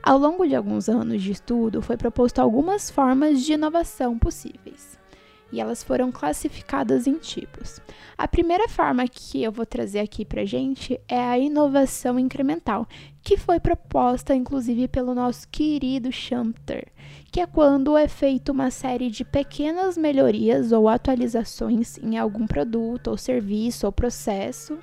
Ao 0.03 0.17
longo 0.17 0.45
de 0.45 0.57
alguns 0.57 0.89
anos 0.89 1.23
de 1.23 1.31
estudo, 1.31 1.81
foi 1.81 1.95
proposto 1.95 2.39
algumas 2.39 2.91
formas 2.91 3.41
de 3.41 3.53
inovação 3.53 4.19
possíveis 4.19 5.04
e 5.51 5.59
elas 5.59 5.83
foram 5.83 6.11
classificadas 6.11 7.07
em 7.07 7.15
tipos. 7.15 7.79
A 8.17 8.27
primeira 8.27 8.67
forma 8.67 9.07
que 9.07 9.43
eu 9.43 9.51
vou 9.51 9.65
trazer 9.65 9.99
aqui 9.99 10.23
para 10.23 10.45
gente 10.45 10.99
é 11.07 11.19
a 11.19 11.37
inovação 11.37 12.17
incremental, 12.17 12.87
que 13.21 13.37
foi 13.37 13.59
proposta 13.59 14.33
inclusive 14.33 14.87
pelo 14.87 15.13
nosso 15.13 15.47
querido 15.49 16.11
Schumpeter, 16.11 16.87
que 17.31 17.41
é 17.41 17.45
quando 17.45 17.97
é 17.97 18.07
feita 18.07 18.51
uma 18.51 18.71
série 18.71 19.09
de 19.09 19.25
pequenas 19.25 19.97
melhorias 19.97 20.71
ou 20.71 20.87
atualizações 20.87 21.97
em 21.97 22.17
algum 22.17 22.47
produto 22.47 23.07
ou 23.07 23.17
serviço 23.17 23.85
ou 23.85 23.91
processo, 23.91 24.79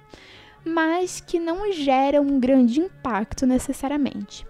mas 0.64 1.21
que 1.21 1.38
não 1.38 1.73
geram 1.73 2.23
um 2.23 2.38
grande 2.38 2.81
impacto 2.81 3.47
necessariamente. 3.47 4.47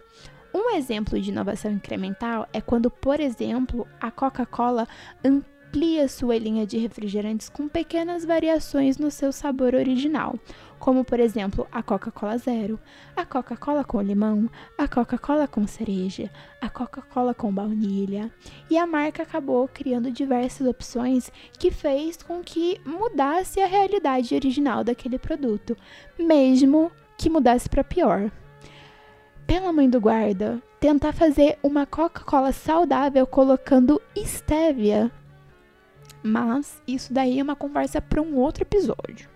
Um 0.54 0.76
exemplo 0.76 1.18
de 1.18 1.30
inovação 1.30 1.70
incremental 1.70 2.46
é 2.52 2.60
quando, 2.60 2.90
por 2.90 3.18
exemplo, 3.20 3.86
a 3.98 4.10
Coca-Cola 4.10 4.86
amplia 5.72 6.06
sua 6.06 6.36
linha 6.36 6.66
de 6.66 6.76
refrigerantes 6.76 7.48
com 7.48 7.66
pequenas 7.66 8.26
variações 8.26 8.98
no 8.98 9.10
seu 9.10 9.32
sabor 9.32 9.74
original, 9.74 10.38
como 10.78 11.02
por 11.02 11.18
exemplo 11.18 11.66
a 11.72 11.82
Coca-Cola 11.82 12.36
Zero, 12.36 12.78
a 13.16 13.24
Coca-Cola 13.24 13.82
com 13.82 13.98
limão, 14.02 14.50
a 14.76 14.86
Coca-Cola 14.86 15.48
com 15.48 15.66
cereja, 15.66 16.30
a 16.60 16.68
Coca-Cola 16.68 17.32
com 17.32 17.50
baunilha. 17.50 18.30
E 18.68 18.76
a 18.76 18.86
marca 18.86 19.22
acabou 19.22 19.66
criando 19.66 20.10
diversas 20.10 20.66
opções 20.66 21.32
que 21.58 21.70
fez 21.70 22.18
com 22.18 22.42
que 22.42 22.78
mudasse 22.84 23.58
a 23.58 23.66
realidade 23.66 24.34
original 24.34 24.84
daquele 24.84 25.18
produto, 25.18 25.74
mesmo 26.18 26.92
que 27.16 27.30
mudasse 27.30 27.66
para 27.66 27.82
pior. 27.82 28.30
Pela 29.46 29.72
mãe 29.72 29.88
do 29.88 29.98
guarda, 29.98 30.62
tentar 30.78 31.14
fazer 31.14 31.58
uma 31.62 31.86
Coca-Cola 31.86 32.52
saudável 32.52 33.26
colocando 33.26 34.02
estévia 34.14 35.10
mas 36.22 36.80
isso 36.86 37.12
daí 37.12 37.40
é 37.40 37.42
uma 37.42 37.56
conversa 37.56 38.00
para 38.00 38.22
um 38.22 38.36
outro 38.36 38.62
episódio. 38.62 39.28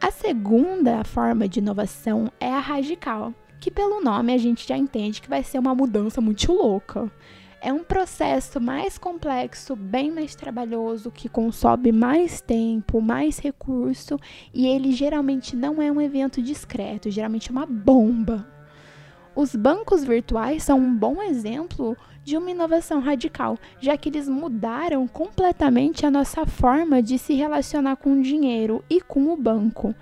A 0.00 0.10
segunda 0.10 1.02
forma 1.04 1.48
de 1.48 1.60
inovação 1.60 2.30
é 2.38 2.50
a 2.50 2.58
radical, 2.58 3.32
que 3.58 3.70
pelo 3.70 4.02
nome 4.02 4.34
a 4.34 4.38
gente 4.38 4.68
já 4.68 4.76
entende 4.76 5.22
que 5.22 5.30
vai 5.30 5.42
ser 5.42 5.58
uma 5.58 5.74
mudança 5.74 6.20
muito 6.20 6.52
louca. 6.52 7.10
É 7.58 7.72
um 7.72 7.82
processo 7.82 8.60
mais 8.60 8.98
complexo, 8.98 9.74
bem 9.74 10.10
mais 10.10 10.34
trabalhoso, 10.34 11.10
que 11.10 11.30
consome 11.30 11.90
mais 11.90 12.42
tempo, 12.42 13.00
mais 13.00 13.38
recurso 13.38 14.18
e 14.52 14.66
ele 14.66 14.92
geralmente 14.92 15.56
não 15.56 15.80
é 15.80 15.90
um 15.90 15.98
evento 15.98 16.42
discreto, 16.42 17.10
geralmente 17.10 17.48
é 17.48 17.52
uma 17.52 17.64
bomba. 17.64 18.46
Os 19.34 19.56
bancos 19.56 20.04
virtuais 20.04 20.62
são 20.62 20.78
um 20.78 20.94
bom 20.94 21.22
exemplo 21.22 21.96
de 22.24 22.36
uma 22.36 22.50
inovação 22.50 23.00
radical, 23.00 23.58
já 23.80 23.96
que 23.96 24.08
eles 24.08 24.28
mudaram 24.28 25.06
completamente 25.06 26.06
a 26.06 26.10
nossa 26.10 26.46
forma 26.46 27.02
de 27.02 27.18
se 27.18 27.34
relacionar 27.34 27.96
com 27.96 28.14
o 28.14 28.22
dinheiro 28.22 28.82
e 28.88 29.00
com 29.00 29.32
o 29.32 29.36
banco, 29.36 29.94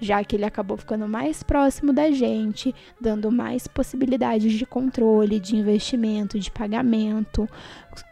já 0.00 0.24
que 0.24 0.36
ele 0.36 0.44
acabou 0.44 0.76
ficando 0.76 1.06
mais 1.06 1.42
próximo 1.42 1.92
da 1.92 2.10
gente, 2.10 2.74
dando 3.00 3.30
mais 3.30 3.66
possibilidades 3.66 4.52
de 4.52 4.64
controle, 4.64 5.38
de 5.38 5.56
investimento, 5.56 6.38
de 6.38 6.50
pagamento, 6.50 7.48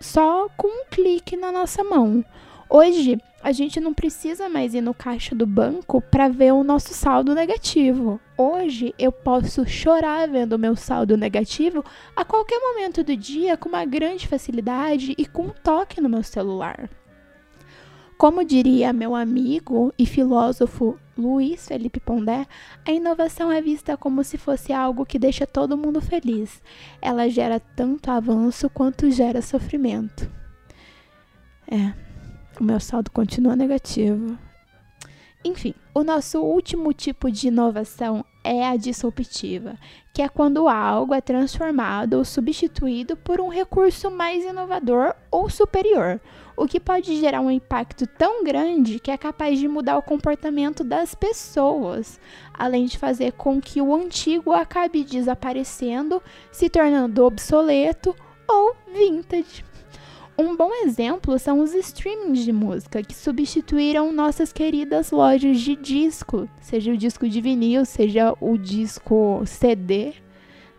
só 0.00 0.48
com 0.56 0.68
um 0.68 0.84
clique 0.90 1.36
na 1.36 1.50
nossa 1.50 1.82
mão. 1.82 2.24
Hoje, 2.68 3.18
a 3.44 3.52
gente 3.52 3.78
não 3.78 3.92
precisa 3.92 4.48
mais 4.48 4.72
ir 4.72 4.80
no 4.80 4.94
caixa 4.94 5.34
do 5.34 5.44
banco 5.44 6.00
para 6.00 6.30
ver 6.30 6.54
o 6.54 6.64
nosso 6.64 6.94
saldo 6.94 7.34
negativo. 7.34 8.18
Hoje 8.38 8.94
eu 8.98 9.12
posso 9.12 9.66
chorar 9.66 10.26
vendo 10.26 10.54
o 10.54 10.58
meu 10.58 10.74
saldo 10.74 11.14
negativo 11.14 11.84
a 12.16 12.24
qualquer 12.24 12.58
momento 12.58 13.04
do 13.04 13.14
dia 13.14 13.54
com 13.54 13.68
uma 13.68 13.84
grande 13.84 14.26
facilidade 14.26 15.14
e 15.18 15.26
com 15.26 15.42
um 15.42 15.50
toque 15.62 16.00
no 16.00 16.08
meu 16.08 16.22
celular. 16.22 16.88
Como 18.16 18.42
diria 18.42 18.94
meu 18.94 19.14
amigo 19.14 19.92
e 19.98 20.06
filósofo 20.06 20.98
Luiz 21.14 21.68
Felipe 21.68 22.00
Pondé, 22.00 22.46
a 22.88 22.92
inovação 22.92 23.52
é 23.52 23.60
vista 23.60 23.94
como 23.94 24.24
se 24.24 24.38
fosse 24.38 24.72
algo 24.72 25.04
que 25.04 25.18
deixa 25.18 25.46
todo 25.46 25.76
mundo 25.76 26.00
feliz. 26.00 26.62
Ela 27.02 27.28
gera 27.28 27.60
tanto 27.60 28.10
avanço 28.10 28.70
quanto 28.70 29.10
gera 29.10 29.42
sofrimento. 29.42 30.32
É, 31.70 31.92
o 32.60 32.64
meu 32.64 32.80
saldo 32.80 33.10
continua 33.10 33.56
negativo. 33.56 34.38
Enfim, 35.44 35.74
o 35.94 36.02
nosso 36.02 36.40
último 36.40 36.92
tipo 36.94 37.30
de 37.30 37.48
inovação 37.48 38.24
é 38.42 38.66
a 38.66 38.76
disruptiva, 38.76 39.76
que 40.12 40.22
é 40.22 40.28
quando 40.28 40.68
algo 40.68 41.12
é 41.12 41.20
transformado 41.20 42.14
ou 42.14 42.24
substituído 42.24 43.14
por 43.14 43.40
um 43.40 43.48
recurso 43.48 44.10
mais 44.10 44.42
inovador 44.42 45.14
ou 45.30 45.50
superior, 45.50 46.18
o 46.56 46.66
que 46.66 46.80
pode 46.80 47.14
gerar 47.20 47.40
um 47.40 47.50
impacto 47.50 48.06
tão 48.06 48.42
grande 48.42 48.98
que 48.98 49.10
é 49.10 49.18
capaz 49.18 49.58
de 49.58 49.68
mudar 49.68 49.98
o 49.98 50.02
comportamento 50.02 50.82
das 50.82 51.14
pessoas, 51.14 52.18
além 52.54 52.86
de 52.86 52.96
fazer 52.96 53.32
com 53.32 53.60
que 53.60 53.82
o 53.82 53.94
antigo 53.94 54.52
acabe 54.52 55.04
desaparecendo, 55.04 56.22
se 56.50 56.70
tornando 56.70 57.24
obsoleto 57.24 58.16
ou 58.48 58.74
vintage. 58.94 59.73
Um 60.36 60.56
bom 60.56 60.72
exemplo 60.82 61.38
são 61.38 61.60
os 61.60 61.72
streamings 61.74 62.44
de 62.44 62.52
música, 62.52 63.04
que 63.04 63.14
substituíram 63.14 64.12
nossas 64.12 64.52
queridas 64.52 65.12
lojas 65.12 65.60
de 65.60 65.76
disco, 65.76 66.48
seja 66.60 66.92
o 66.92 66.96
disco 66.96 67.28
de 67.28 67.40
vinil, 67.40 67.84
seja 67.84 68.34
o 68.40 68.58
disco 68.58 69.42
CD, 69.46 70.12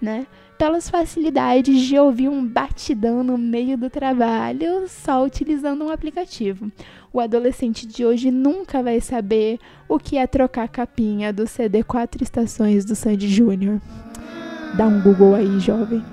né? 0.01 0.27
Pelas 0.57 0.89
facilidades 0.89 1.81
de 1.81 1.97
ouvir 1.97 2.27
um 2.27 2.45
batidão 2.45 3.23
no 3.23 3.37
meio 3.37 3.77
do 3.77 3.89
trabalho 3.89 4.87
só 4.89 5.23
utilizando 5.23 5.85
um 5.85 5.89
aplicativo. 5.89 6.69
O 7.13 7.21
adolescente 7.21 7.87
de 7.87 8.05
hoje 8.05 8.31
nunca 8.31 8.83
vai 8.83 8.99
saber 8.99 9.57
o 9.87 9.97
que 9.97 10.17
é 10.17 10.27
trocar 10.27 10.63
a 10.63 10.67
capinha 10.67 11.31
do 11.31 11.47
CD 11.47 11.81
Quatro 11.81 12.21
Estações 12.21 12.83
do 12.83 12.93
Sandy 12.93 13.29
Júnior. 13.29 13.81
Dá 14.75 14.85
um 14.85 15.01
Google 15.01 15.35
aí, 15.35 15.59
jovem. 15.61 16.03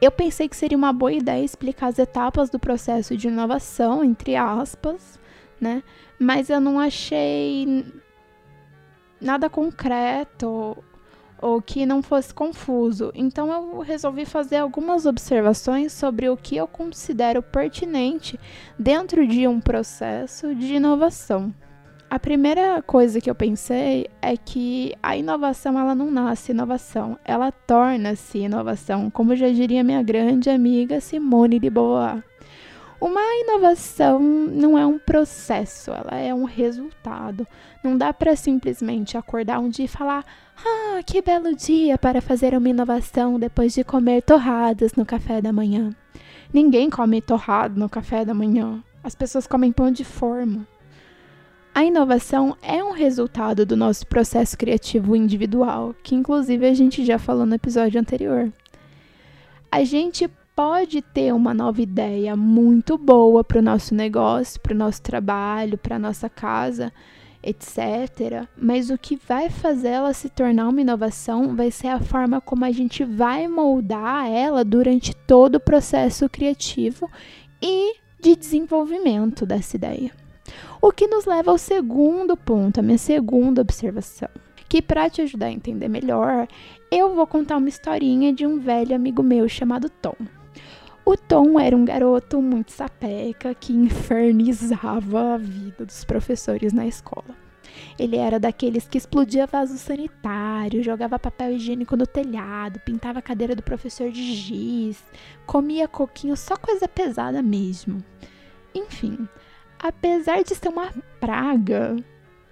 Eu 0.00 0.12
pensei 0.12 0.48
que 0.48 0.56
seria 0.56 0.78
uma 0.78 0.92
boa 0.92 1.12
ideia 1.12 1.44
explicar 1.44 1.88
as 1.88 1.98
etapas 1.98 2.48
do 2.48 2.58
processo 2.58 3.16
de 3.16 3.26
inovação, 3.26 4.04
entre 4.04 4.36
aspas, 4.36 5.18
né? 5.60 5.82
Mas 6.20 6.48
eu 6.48 6.60
não 6.60 6.78
achei 6.78 7.84
nada 9.20 9.48
concreto 9.50 10.76
ou 11.40 11.62
que 11.62 11.86
não 11.86 12.02
fosse 12.02 12.34
confuso. 12.34 13.12
Então 13.14 13.52
eu 13.52 13.80
resolvi 13.80 14.24
fazer 14.24 14.56
algumas 14.56 15.06
observações 15.06 15.92
sobre 15.92 16.28
o 16.28 16.36
que 16.36 16.56
eu 16.56 16.66
considero 16.66 17.42
pertinente 17.42 18.38
dentro 18.78 19.26
de 19.26 19.46
um 19.46 19.60
processo 19.60 20.54
de 20.54 20.74
inovação. 20.74 21.54
A 22.10 22.18
primeira 22.18 22.80
coisa 22.80 23.20
que 23.20 23.28
eu 23.28 23.34
pensei 23.34 24.08
é 24.22 24.34
que 24.34 24.94
a 25.02 25.14
inovação 25.14 25.78
ela 25.78 25.94
não 25.94 26.10
nasce 26.10 26.52
inovação, 26.52 27.18
ela 27.22 27.52
torna-se 27.52 28.38
inovação, 28.38 29.10
como 29.10 29.36
já 29.36 29.50
diria 29.50 29.84
minha 29.84 30.02
grande 30.02 30.48
amiga 30.48 31.02
Simone 31.02 31.58
de 31.58 31.68
Beauvoir. 31.68 32.24
Uma 33.00 33.20
inovação 33.42 34.20
não 34.20 34.76
é 34.76 34.84
um 34.84 34.98
processo, 34.98 35.92
ela 35.92 36.16
é 36.16 36.34
um 36.34 36.44
resultado. 36.44 37.46
Não 37.82 37.96
dá 37.96 38.12
para 38.12 38.34
simplesmente 38.34 39.16
acordar 39.16 39.60
um 39.60 39.68
dia 39.68 39.84
e 39.84 39.88
falar: 39.88 40.24
"Ah, 40.56 41.00
que 41.06 41.22
belo 41.22 41.54
dia 41.54 41.96
para 41.96 42.20
fazer 42.20 42.54
uma 42.54 42.68
inovação 42.68 43.38
depois 43.38 43.72
de 43.72 43.84
comer 43.84 44.22
torradas 44.22 44.94
no 44.94 45.06
café 45.06 45.40
da 45.40 45.52
manhã". 45.52 45.94
Ninguém 46.52 46.90
come 46.90 47.20
torrado 47.20 47.78
no 47.78 47.88
café 47.88 48.24
da 48.24 48.34
manhã. 48.34 48.82
As 49.04 49.14
pessoas 49.14 49.46
comem 49.46 49.70
pão 49.70 49.92
de 49.92 50.04
forma. 50.04 50.66
A 51.72 51.84
inovação 51.84 52.56
é 52.60 52.82
um 52.82 52.90
resultado 52.90 53.64
do 53.64 53.76
nosso 53.76 54.04
processo 54.08 54.58
criativo 54.58 55.14
individual, 55.14 55.94
que 56.02 56.16
inclusive 56.16 56.66
a 56.66 56.74
gente 56.74 57.04
já 57.04 57.18
falou 57.20 57.46
no 57.46 57.54
episódio 57.54 58.00
anterior. 58.00 58.52
A 59.70 59.84
gente 59.84 60.28
pode 60.58 61.00
ter 61.02 61.32
uma 61.32 61.54
nova 61.54 61.80
ideia 61.80 62.34
muito 62.34 62.98
boa 62.98 63.44
para 63.44 63.60
o 63.60 63.62
nosso 63.62 63.94
negócio, 63.94 64.60
para 64.60 64.74
o 64.74 64.76
nosso 64.76 65.00
trabalho, 65.00 65.78
para 65.78 65.94
a 65.94 65.98
nossa 66.00 66.28
casa, 66.28 66.92
etc. 67.40 68.44
Mas 68.60 68.90
o 68.90 68.98
que 68.98 69.14
vai 69.14 69.50
fazer 69.50 69.90
ela 69.90 70.12
se 70.12 70.28
tornar 70.28 70.68
uma 70.68 70.80
inovação 70.80 71.54
vai 71.54 71.70
ser 71.70 71.86
a 71.86 72.00
forma 72.00 72.40
como 72.40 72.64
a 72.64 72.72
gente 72.72 73.04
vai 73.04 73.46
moldar 73.46 74.28
ela 74.28 74.64
durante 74.64 75.14
todo 75.14 75.54
o 75.54 75.60
processo 75.60 76.28
criativo 76.28 77.08
e 77.62 77.94
de 78.20 78.34
desenvolvimento 78.34 79.46
dessa 79.46 79.76
ideia. 79.76 80.10
O 80.82 80.90
que 80.90 81.06
nos 81.06 81.24
leva 81.24 81.52
ao 81.52 81.58
segundo 81.58 82.36
ponto, 82.36 82.80
a 82.80 82.82
minha 82.82 82.98
segunda 82.98 83.62
observação. 83.62 84.28
Que 84.68 84.82
para 84.82 85.08
te 85.08 85.22
ajudar 85.22 85.46
a 85.46 85.52
entender 85.52 85.86
melhor, 85.86 86.48
eu 86.90 87.14
vou 87.14 87.28
contar 87.28 87.58
uma 87.58 87.68
historinha 87.68 88.32
de 88.32 88.44
um 88.44 88.58
velho 88.58 88.96
amigo 88.96 89.22
meu 89.22 89.48
chamado 89.48 89.88
Tom. 89.88 90.16
O 91.08 91.16
Tom 91.16 91.58
era 91.58 91.74
um 91.74 91.86
garoto 91.86 92.42
muito 92.42 92.70
sapeca 92.70 93.54
que 93.54 93.72
infernizava 93.72 95.36
a 95.36 95.38
vida 95.38 95.86
dos 95.86 96.04
professores 96.04 96.70
na 96.74 96.86
escola. 96.86 97.34
Ele 97.98 98.16
era 98.18 98.38
daqueles 98.38 98.86
que 98.86 98.98
explodia 98.98 99.46
vaso 99.46 99.78
sanitário, 99.78 100.82
jogava 100.82 101.18
papel 101.18 101.52
higiênico 101.52 101.96
no 101.96 102.06
telhado, 102.06 102.78
pintava 102.80 103.20
a 103.20 103.22
cadeira 103.22 103.56
do 103.56 103.62
professor 103.62 104.10
de 104.10 104.34
giz, 104.34 105.02
comia 105.46 105.88
coquinho, 105.88 106.36
só 106.36 106.58
coisa 106.58 106.86
pesada 106.86 107.40
mesmo. 107.40 108.04
Enfim, 108.74 109.26
apesar 109.78 110.42
de 110.42 110.54
ser 110.54 110.68
uma 110.68 110.92
praga 111.18 111.96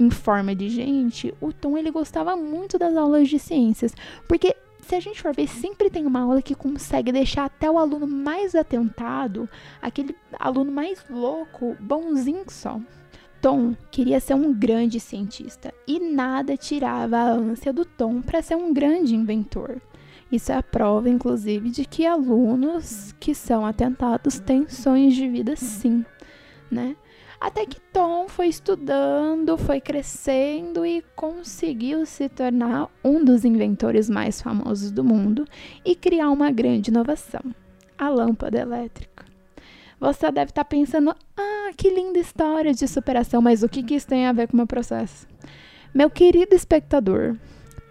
em 0.00 0.08
forma 0.08 0.54
de 0.54 0.70
gente, 0.70 1.34
o 1.42 1.52
Tom 1.52 1.76
ele 1.76 1.90
gostava 1.90 2.34
muito 2.34 2.78
das 2.78 2.96
aulas 2.96 3.28
de 3.28 3.38
ciências, 3.38 3.94
porque 4.26 4.56
se 4.86 4.94
a 4.94 5.00
gente 5.00 5.20
for 5.20 5.34
ver, 5.34 5.48
sempre 5.48 5.90
tem 5.90 6.06
uma 6.06 6.20
aula 6.20 6.40
que 6.40 6.54
consegue 6.54 7.10
deixar 7.10 7.44
até 7.44 7.68
o 7.68 7.78
aluno 7.78 8.06
mais 8.06 8.54
atentado, 8.54 9.48
aquele 9.82 10.16
aluno 10.38 10.70
mais 10.70 11.04
louco, 11.10 11.76
bonzinho 11.80 12.44
só. 12.48 12.80
Tom 13.42 13.74
queria 13.90 14.20
ser 14.20 14.34
um 14.34 14.52
grande 14.52 15.00
cientista 15.00 15.74
e 15.86 15.98
nada 15.98 16.56
tirava 16.56 17.16
a 17.16 17.32
ânsia 17.32 17.72
do 17.72 17.84
Tom 17.84 18.22
para 18.22 18.40
ser 18.42 18.54
um 18.54 18.72
grande 18.72 19.14
inventor. 19.14 19.80
Isso 20.30 20.52
é 20.52 20.56
a 20.56 20.62
prova, 20.62 21.08
inclusive, 21.08 21.70
de 21.70 21.84
que 21.84 22.06
alunos 22.06 23.12
que 23.18 23.34
são 23.34 23.66
atentados 23.66 24.38
têm 24.38 24.68
sonhos 24.68 25.14
de 25.14 25.28
vida 25.28 25.54
sim, 25.56 26.04
né? 26.70 26.96
Até 27.46 27.64
que 27.64 27.78
Tom 27.92 28.28
foi 28.28 28.48
estudando, 28.48 29.56
foi 29.56 29.80
crescendo 29.80 30.84
e 30.84 31.00
conseguiu 31.14 32.04
se 32.04 32.28
tornar 32.28 32.88
um 33.04 33.24
dos 33.24 33.44
inventores 33.44 34.10
mais 34.10 34.42
famosos 34.42 34.90
do 34.90 35.04
mundo 35.04 35.44
e 35.84 35.94
criar 35.94 36.28
uma 36.30 36.50
grande 36.50 36.90
inovação: 36.90 37.40
a 37.96 38.08
lâmpada 38.08 38.58
elétrica. 38.58 39.24
Você 40.00 40.28
deve 40.32 40.50
estar 40.50 40.64
pensando: 40.64 41.14
ah, 41.36 41.70
que 41.76 41.88
linda 41.88 42.18
história 42.18 42.74
de 42.74 42.88
superação, 42.88 43.40
mas 43.40 43.62
o 43.62 43.68
que, 43.68 43.84
que 43.84 43.94
isso 43.94 44.08
tem 44.08 44.26
a 44.26 44.32
ver 44.32 44.48
com 44.48 44.54
o 44.54 44.56
meu 44.56 44.66
processo? 44.66 45.28
Meu 45.94 46.10
querido 46.10 46.52
espectador, 46.52 47.36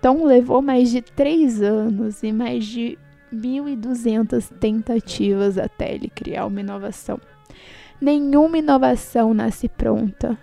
Tom 0.02 0.26
levou 0.26 0.62
mais 0.62 0.92
de 0.92 1.02
três 1.02 1.62
anos 1.62 2.24
e 2.24 2.34
mais 2.34 2.66
de 2.66 3.00
1.200 3.34 4.50
tentativas 4.60 5.58
até 5.58 5.96
ele 5.96 6.10
criar 6.10 6.46
uma 6.46 6.60
inovação 6.60 7.22
nenhuma 8.02 8.58
inovação 8.58 9.34
nasce 9.34 9.68
pronta. 9.68 10.38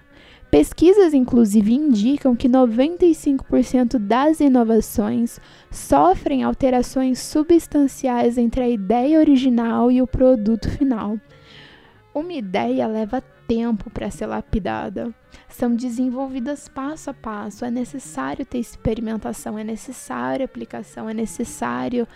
Pesquisas, 0.52 1.14
inclusive, 1.14 1.72
indicam 1.72 2.36
que 2.36 2.46
95% 2.46 3.98
das 3.98 4.38
inovações 4.38 5.40
sofrem 5.70 6.42
alterações 6.42 7.20
substanciais 7.20 8.36
entre 8.36 8.62
a 8.62 8.68
ideia 8.68 9.18
original 9.18 9.90
e 9.90 10.02
o 10.02 10.06
produto 10.06 10.68
final. 10.68 11.18
Uma 12.14 12.34
ideia 12.34 12.86
leva 12.86 13.22
tempo 13.48 13.88
para 13.88 14.10
ser 14.10 14.26
lapidada. 14.26 15.14
São 15.48 15.74
desenvolvidas 15.74 16.68
passo 16.68 17.08
a 17.08 17.14
passo. 17.14 17.64
É 17.64 17.70
necessário 17.70 18.44
ter 18.44 18.58
experimentação, 18.58 19.58
é 19.58 19.64
necessário 19.64 20.44
aplicação, 20.44 21.08
é 21.08 21.14
necessário 21.14 22.06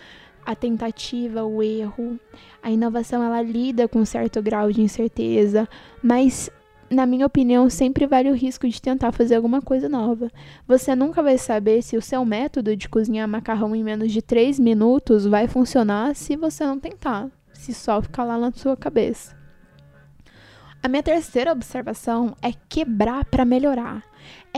a 0.46 0.54
tentativa, 0.54 1.44
o 1.44 1.62
erro. 1.62 2.18
A 2.62 2.70
inovação 2.70 3.22
ela 3.22 3.42
lida 3.42 3.88
com 3.88 3.98
um 3.98 4.06
certo 4.06 4.40
grau 4.40 4.70
de 4.70 4.80
incerteza, 4.80 5.68
mas 6.02 6.50
na 6.88 7.04
minha 7.04 7.26
opinião, 7.26 7.68
sempre 7.68 8.06
vale 8.06 8.30
o 8.30 8.34
risco 8.34 8.68
de 8.68 8.80
tentar 8.80 9.10
fazer 9.10 9.34
alguma 9.34 9.60
coisa 9.60 9.88
nova. 9.88 10.30
Você 10.68 10.94
nunca 10.94 11.20
vai 11.20 11.36
saber 11.36 11.82
se 11.82 11.96
o 11.96 12.02
seu 12.02 12.24
método 12.24 12.76
de 12.76 12.88
cozinhar 12.88 13.26
macarrão 13.26 13.74
em 13.74 13.82
menos 13.82 14.12
de 14.12 14.22
3 14.22 14.60
minutos 14.60 15.26
vai 15.26 15.48
funcionar 15.48 16.14
se 16.14 16.36
você 16.36 16.64
não 16.64 16.78
tentar, 16.78 17.28
se 17.52 17.74
só 17.74 18.00
ficar 18.00 18.24
lá 18.24 18.38
na 18.38 18.52
sua 18.52 18.76
cabeça. 18.76 19.36
A 20.80 20.88
minha 20.88 21.02
terceira 21.02 21.50
observação 21.50 22.36
é 22.40 22.52
quebrar 22.68 23.24
para 23.24 23.44
melhorar. 23.44 24.04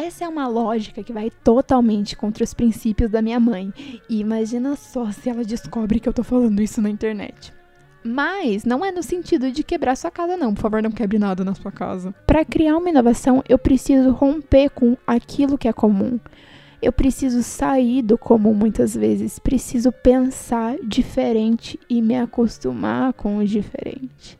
Essa 0.01 0.27
é 0.27 0.29
uma 0.29 0.47
lógica 0.47 1.03
que 1.03 1.13
vai 1.13 1.29
totalmente 1.29 2.17
contra 2.17 2.45
os 2.45 2.55
princípios 2.55 3.11
da 3.11 3.21
minha 3.21 3.41
mãe. 3.41 3.75
E 4.09 4.21
imagina 4.21 4.77
só 4.77 5.11
se 5.11 5.29
ela 5.29 5.43
descobre 5.43 5.99
que 5.99 6.09
eu 6.09 6.13
tô 6.13 6.23
falando 6.23 6.63
isso 6.63 6.81
na 6.81 6.89
internet. 6.89 7.53
Mas 8.05 8.65
não 8.65 8.85
é 8.85 8.93
no 8.93 9.03
sentido 9.03 9.51
de 9.51 9.65
quebrar 9.65 9.97
sua 9.97 10.09
casa, 10.09 10.37
não. 10.37 10.55
Por 10.55 10.61
favor, 10.61 10.81
não 10.81 10.93
quebre 10.93 11.19
nada 11.19 11.45
na 11.45 11.53
sua 11.53 11.73
casa. 11.73 12.15
Para 12.29 12.45
criar 12.45 12.77
uma 12.77 12.89
inovação, 12.89 13.43
eu 13.49 13.59
preciso 13.59 14.13
romper 14.13 14.71
com 14.71 14.97
aquilo 15.05 15.59
que 15.59 15.67
é 15.67 15.73
comum. 15.73 16.21
Eu 16.81 16.93
preciso 16.93 17.43
sair 17.43 18.01
do 18.01 18.17
comum 18.17 18.55
muitas 18.55 18.95
vezes. 18.95 19.41
Preciso 19.41 19.91
pensar 19.91 20.77
diferente 20.81 21.77
e 21.91 22.01
me 22.01 22.17
acostumar 22.17 23.15
com 23.15 23.39
o 23.39 23.45
diferente 23.45 24.39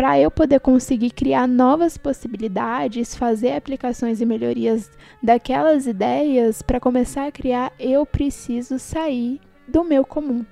para 0.00 0.18
eu 0.18 0.30
poder 0.30 0.60
conseguir 0.60 1.10
criar 1.10 1.46
novas 1.46 1.98
possibilidades, 1.98 3.14
fazer 3.14 3.52
aplicações 3.52 4.18
e 4.22 4.24
melhorias 4.24 4.90
daquelas 5.22 5.86
ideias, 5.86 6.62
para 6.62 6.80
começar 6.80 7.26
a 7.26 7.30
criar, 7.30 7.70
eu 7.78 8.06
preciso 8.06 8.78
sair 8.78 9.38
do 9.68 9.84
meu 9.84 10.02
comum. 10.02 10.42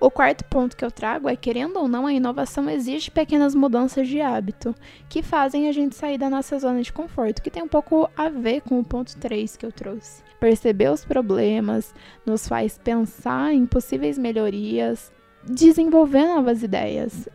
O 0.00 0.10
quarto 0.10 0.44
ponto 0.46 0.76
que 0.76 0.84
eu 0.84 0.90
trago 0.90 1.28
é, 1.28 1.36
querendo 1.36 1.76
ou 1.76 1.86
não, 1.86 2.08
a 2.08 2.12
inovação 2.12 2.68
exige 2.68 3.08
pequenas 3.08 3.54
mudanças 3.54 4.08
de 4.08 4.20
hábito 4.20 4.74
que 5.08 5.22
fazem 5.22 5.68
a 5.68 5.72
gente 5.72 5.94
sair 5.94 6.18
da 6.18 6.28
nossa 6.28 6.58
zona 6.58 6.82
de 6.82 6.92
conforto, 6.92 7.40
que 7.40 7.52
tem 7.52 7.62
um 7.62 7.68
pouco 7.68 8.10
a 8.16 8.28
ver 8.28 8.62
com 8.62 8.80
o 8.80 8.84
ponto 8.84 9.16
3 9.16 9.56
que 9.56 9.64
eu 9.64 9.70
trouxe. 9.70 10.24
Perceber 10.40 10.90
os 10.90 11.04
problemas 11.04 11.94
nos 12.26 12.48
faz 12.48 12.76
pensar 12.78 13.54
em 13.54 13.64
possíveis 13.64 14.18
melhorias, 14.18 15.12
desenvolver 15.44 16.26
novas 16.26 16.64
ideias. 16.64 17.28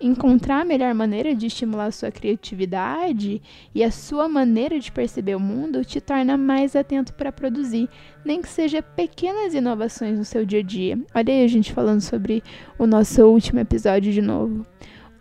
Encontrar 0.00 0.62
a 0.62 0.64
melhor 0.64 0.94
maneira 0.94 1.34
de 1.34 1.46
estimular 1.46 1.86
a 1.86 1.90
sua 1.90 2.10
criatividade 2.10 3.42
e 3.74 3.84
a 3.84 3.90
sua 3.90 4.28
maneira 4.28 4.80
de 4.80 4.90
perceber 4.90 5.34
o 5.34 5.40
mundo 5.40 5.84
te 5.84 6.00
torna 6.00 6.36
mais 6.38 6.74
atento 6.74 7.12
para 7.12 7.30
produzir, 7.30 7.88
nem 8.24 8.40
que 8.40 8.48
seja 8.48 8.82
pequenas 8.82 9.52
inovações 9.52 10.18
no 10.18 10.24
seu 10.24 10.46
dia 10.46 10.60
a 10.60 10.62
dia. 10.62 10.98
Olha 11.14 11.34
aí 11.34 11.44
a 11.44 11.48
gente 11.48 11.72
falando 11.72 12.00
sobre 12.00 12.42
o 12.78 12.86
nosso 12.86 13.22
último 13.24 13.60
episódio 13.60 14.12
de 14.12 14.22
novo. 14.22 14.66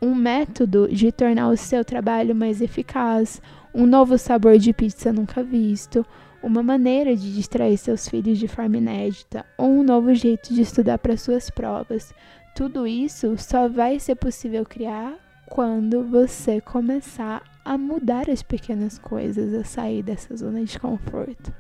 Um 0.02 0.16
método 0.16 0.88
de 0.90 1.12
tornar 1.12 1.50
o 1.50 1.58
seu 1.58 1.84
trabalho 1.84 2.34
mais 2.34 2.62
eficaz, 2.62 3.42
um 3.74 3.86
novo 3.86 4.18
sabor 4.18 4.58
de 4.58 4.72
pizza 4.72 5.12
nunca 5.12 5.44
visto, 5.44 6.06
uma 6.42 6.64
maneira 6.64 7.16
de 7.16 7.34
distrair 7.34 7.78
seus 7.78 8.08
filhos 8.08 8.38
de 8.38 8.48
forma 8.48 8.78
inédita 8.78 9.46
ou 9.58 9.68
um 9.68 9.84
novo 9.84 10.14
jeito 10.14 10.54
de 10.54 10.62
estudar 10.62 10.98
para 10.98 11.18
suas 11.18 11.50
provas. 11.50 12.14
Tudo 12.56 12.86
isso 12.86 13.36
só 13.38 13.68
vai 13.68 14.00
ser 14.00 14.16
possível 14.16 14.66
criar 14.66 15.16
quando 15.48 16.04
você 16.04 16.62
começar 16.62 17.42
a 17.66 17.78
mudar 17.78 18.30
as 18.30 18.44
pequenas 18.44 18.98
coisas, 18.98 19.54
a 19.54 19.64
sair 19.64 20.04
dessa 20.04 20.36
zona 20.36 20.64
de 20.64 20.80
conforto. 20.80 21.54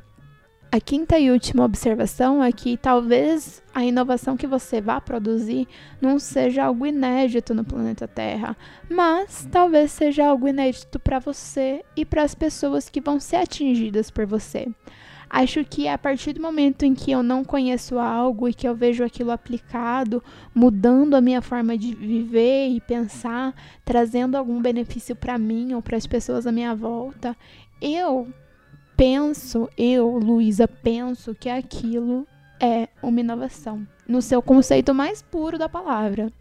A 0.71 0.79
quinta 0.79 1.17
e 1.17 1.31
última 1.31 1.65
observação 1.65 2.43
é 2.43 2.51
que 2.51 2.77
talvez 2.77 3.63
a 3.73 3.83
inovação 3.83 4.37
que 4.37 4.45
você 4.45 4.79
vá 4.79 5.01
produzir 5.01 5.67
não 5.99 6.19
seja 6.19 6.65
algo 6.65 6.85
inédito 6.85 7.55
no 7.55 7.63
planeta 7.63 8.07
Terra, 8.07 8.55
mas 8.87 9.47
talvez 9.51 9.91
seja 9.91 10.27
algo 10.27 10.47
inédito 10.47 10.99
para 10.99 11.17
você 11.17 11.83
e 11.95 12.05
para 12.05 12.21
as 12.21 12.35
pessoas 12.35 12.87
que 12.87 13.01
vão 13.01 13.19
ser 13.19 13.37
atingidas 13.37 14.11
por 14.11 14.27
você. 14.27 14.67
Acho 15.29 15.63
que 15.63 15.87
a 15.87 15.97
partir 15.97 16.33
do 16.33 16.41
momento 16.41 16.83
em 16.83 16.95
que 16.95 17.11
eu 17.11 17.21
não 17.21 17.43
conheço 17.43 17.99
algo 17.99 18.49
e 18.49 18.53
que 18.53 18.67
eu 18.67 18.73
vejo 18.73 19.03
aquilo 19.03 19.29
aplicado, 19.29 20.23
mudando 20.55 21.13
a 21.13 21.21
minha 21.21 21.41
forma 21.41 21.77
de 21.77 21.93
viver 21.93 22.69
e 22.69 22.81
pensar, 22.81 23.53
trazendo 23.85 24.35
algum 24.35 24.59
benefício 24.59 25.15
para 25.15 25.37
mim 25.37 25.73
ou 25.75 25.83
para 25.83 25.97
as 25.97 26.07
pessoas 26.07 26.47
à 26.47 26.51
minha 26.51 26.73
volta, 26.73 27.37
eu 27.79 28.27
penso, 28.97 29.69
eu, 29.77 30.17
Luísa, 30.17 30.67
penso 30.67 31.35
que 31.35 31.47
aquilo 31.47 32.27
é 32.59 32.89
uma 33.01 33.19
inovação, 33.19 33.87
no 34.07 34.21
seu 34.21 34.41
conceito 34.41 34.95
mais 34.95 35.21
puro 35.21 35.59
da 35.59 35.69
palavra. 35.69 36.33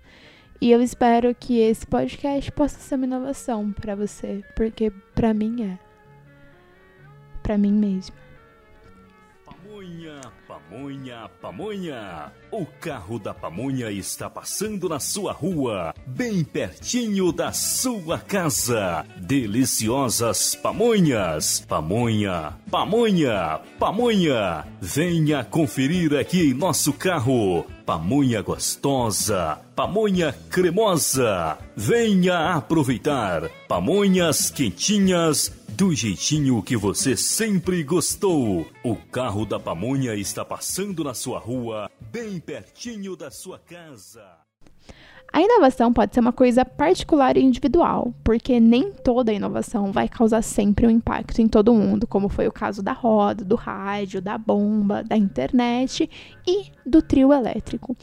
E 0.61 0.71
eu 0.73 0.83
espero 0.83 1.33
que 1.35 1.61
esse 1.61 1.87
podcast 1.87 2.51
possa 2.51 2.81
ser 2.81 2.97
uma 2.97 3.05
inovação 3.05 3.71
para 3.71 3.95
você, 3.95 4.43
porque 4.57 4.91
para 5.15 5.33
mim 5.33 5.63
é. 5.63 5.79
Para 7.43 7.57
mim 7.57 7.73
mesmo. 7.73 8.28
Pamonha, 9.79 10.21
pamonha, 10.49 11.31
pamonha. 11.41 12.33
O 12.51 12.67
carro 12.67 13.17
da 13.17 13.33
pamonha 13.33 13.93
está 13.93 14.29
passando 14.29 14.89
na 14.89 14.99
sua 14.99 15.31
rua, 15.31 15.95
bem 16.05 16.43
pertinho 16.43 17.31
da 17.31 17.53
sua 17.53 18.19
casa. 18.19 19.07
Deliciosas 19.19 20.57
pamonhas. 20.57 21.65
Pamonha, 21.69 22.59
pamonha, 22.69 23.61
pamonha. 23.79 24.67
Venha 24.81 25.45
conferir 25.45 26.13
aqui 26.19 26.53
nosso 26.53 26.93
carro. 26.93 27.65
Pamonha 27.89 28.43
gostosa, 28.43 29.63
pamonha 29.75 30.31
cremosa. 30.51 31.57
Venha 31.75 32.53
aproveitar. 32.53 33.49
Pamonhas 33.67 34.51
quentinhas 34.51 35.51
do 35.71 35.95
jeitinho 35.95 36.63
que 36.63 36.77
você 36.77 37.17
sempre 37.17 37.83
gostou. 37.83 38.67
O 38.85 38.95
carro 38.95 39.47
da 39.47 39.59
pamonha 39.59 40.15
está 40.15 40.45
passando 40.45 41.03
na 41.03 41.15
sua 41.15 41.39
rua, 41.39 41.91
bem 41.99 42.39
pertinho 42.39 43.17
da 43.17 43.31
sua 43.31 43.59
casa. 43.59 44.48
A 45.31 45.43
inovação 45.43 45.93
pode 45.93 46.15
ser 46.15 46.21
uma 46.21 46.33
coisa 46.33 46.65
particular 46.65 47.37
e 47.37 47.43
individual, 47.43 48.15
porque 48.25 48.59
nem 48.59 48.91
toda 48.91 49.33
inovação 49.33 49.93
vai 49.93 50.09
causar 50.09 50.43
sempre 50.43 50.87
um 50.87 50.91
impacto 50.91 51.41
em 51.41 51.47
todo 51.47 51.75
mundo, 51.75 52.07
como 52.07 52.29
foi 52.29 52.49
o 52.49 52.53
caso 52.53 52.83
da 52.83 52.93
roda, 52.93 53.45
do 53.45 53.55
rádio, 53.55 54.23
da 54.23 54.39
bomba, 54.39 55.05
da 55.05 55.17
internet 55.17 56.09
e 56.47 56.73
do 56.85 57.03
trio 57.03 57.33
elétrico. 57.33 57.95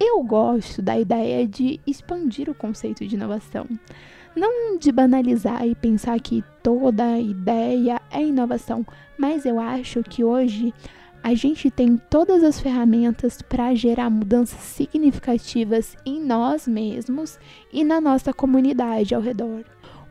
Eu 0.00 0.22
gosto 0.22 0.80
da 0.80 0.98
ideia 0.98 1.46
de 1.46 1.78
expandir 1.86 2.48
o 2.48 2.54
conceito 2.54 3.06
de 3.06 3.14
inovação. 3.14 3.66
Não 4.34 4.78
de 4.78 4.90
banalizar 4.90 5.66
e 5.66 5.74
pensar 5.74 6.18
que 6.20 6.42
toda 6.62 7.18
ideia 7.18 8.00
é 8.10 8.22
inovação, 8.22 8.86
mas 9.18 9.44
eu 9.44 9.60
acho 9.60 10.02
que 10.02 10.24
hoje 10.24 10.72
a 11.22 11.34
gente 11.34 11.70
tem 11.70 11.96
todas 11.96 12.42
as 12.42 12.60
ferramentas 12.60 13.42
para 13.42 13.74
gerar 13.74 14.10
mudanças 14.10 14.60
significativas 14.60 15.96
em 16.04 16.22
nós 16.24 16.66
mesmos 16.66 17.38
e 17.72 17.84
na 17.84 18.00
nossa 18.00 18.32
comunidade 18.32 19.14
ao 19.14 19.20
redor. 19.20 19.64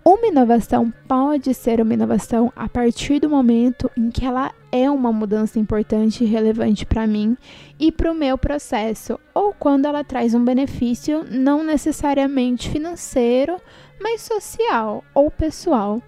Uma 0.04 0.28
inovação 0.28 0.92
pode 1.08 1.54
ser 1.54 1.82
uma 1.82 1.94
inovação 1.94 2.52
a 2.56 2.70
partir 2.70 3.20
do 3.20 3.30
momento 3.30 3.92
em 3.98 4.10
que 4.10 4.26
ela 4.26 4.52
é 4.72 4.90
uma 4.90 5.12
mudança 5.12 5.60
importante 5.60 6.24
e 6.24 6.28
relevante 6.28 6.86
para 6.86 7.06
mim 7.06 7.38
e 7.80 7.92
para 7.92 8.12
o 8.12 8.16
meu 8.16 8.38
processo, 8.38 9.20
ou 9.34 9.54
quando 9.54 9.86
ela 9.86 10.04
traz 10.04 10.34
um 10.34 10.44
benefício 10.44 11.26
não 11.30 11.64
necessariamente 11.64 12.70
financeiro, 12.70 13.58
mas 14.02 14.22
social 14.22 15.04
ou 15.14 15.30
pessoal. 15.30 16.02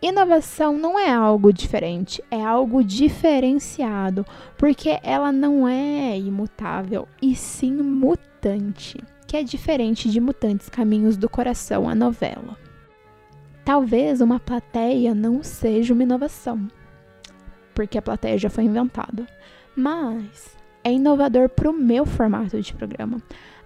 Inovação 0.00 0.78
não 0.78 0.96
é 0.96 1.10
algo 1.10 1.52
diferente, 1.52 2.22
é 2.30 2.40
algo 2.40 2.84
diferenciado, 2.84 4.24
porque 4.56 5.00
ela 5.02 5.32
não 5.32 5.66
é 5.66 6.16
imutável, 6.16 7.08
e 7.20 7.34
sim 7.34 7.72
mutante, 7.82 8.96
que 9.26 9.36
é 9.36 9.42
diferente 9.42 10.08
de 10.08 10.20
Mutantes 10.20 10.68
Caminhos 10.68 11.16
do 11.16 11.28
Coração, 11.28 11.88
a 11.88 11.96
novela. 11.96 12.56
Talvez 13.64 14.20
uma 14.20 14.38
plateia 14.38 15.14
não 15.16 15.42
seja 15.42 15.92
uma 15.92 16.04
inovação, 16.04 16.68
porque 17.74 17.98
a 17.98 18.02
plateia 18.02 18.38
já 18.38 18.48
foi 18.48 18.64
inventada, 18.64 19.26
mas 19.74 20.56
é 20.84 20.92
inovador 20.92 21.48
para 21.48 21.68
o 21.68 21.72
meu 21.72 22.06
formato 22.06 22.60
de 22.62 22.72
programa. 22.72 23.20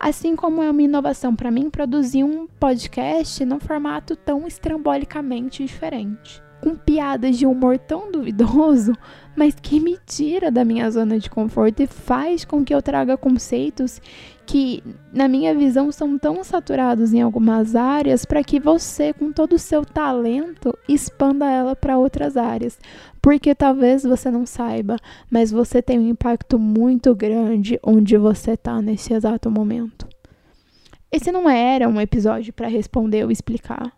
Assim 0.05 0.35
como 0.35 0.61
é 0.61 0.69
uma 0.69 0.83
inovação 0.83 1.37
para 1.37 1.49
mim 1.49 1.71
produzir 1.71 2.25
um 2.25 2.49
podcast 2.49 3.45
num 3.45 3.61
formato 3.61 4.17
tão 4.17 4.49
estrambolicamente 4.49 5.65
diferente. 5.65 6.42
Com 6.63 6.77
piadas 6.77 7.37
de 7.37 7.45
humor 7.45 7.79
tão 7.79 8.11
duvidoso, 8.11 8.93
mas 9.37 9.55
que 9.61 9.81
me 9.81 9.99
tira 10.07 10.51
da 10.51 10.65
minha 10.65 10.91
zona 10.91 11.19
de 11.19 11.29
conforto 11.29 11.83
e 11.83 11.87
faz 11.87 12.45
com 12.45 12.65
que 12.65 12.75
eu 12.75 12.81
traga 12.81 13.17
conceitos 13.17 14.01
que, 14.47 14.83
na 15.13 15.29
minha 15.29 15.55
visão, 15.55 15.91
são 15.91 16.19
tão 16.19 16.43
saturados 16.45 17.13
em 17.13 17.21
algumas 17.21 17.75
áreas 17.75 18.25
para 18.25 18.45
que 18.45 18.61
você, 18.61 19.13
com 19.13 19.33
todo 19.33 19.55
o 19.55 19.59
seu 19.59 19.85
talento, 19.85 20.77
expanda 20.89 21.51
ela 21.51 21.75
para 21.75 21.99
outras 21.99 22.37
áreas. 22.37 22.79
Porque 23.21 23.55
talvez 23.55 24.03
você 24.03 24.31
não 24.31 24.47
saiba, 24.47 24.97
mas 25.31 25.51
você 25.51 25.81
tem 25.81 25.99
um 25.99 26.09
impacto 26.09 26.59
muito 26.59 27.15
grande 27.15 27.79
onde 27.83 28.17
você 28.17 28.53
está 28.53 28.81
nesse 28.81 29.13
exato 29.13 29.51
momento. 29.51 30.07
Esse 31.11 31.31
não 31.31 31.49
era 31.49 31.89
um 31.89 32.01
episódio 32.01 32.53
para 32.53 32.69
responder 32.69 33.25
ou 33.25 33.31
explicar. 33.31 33.93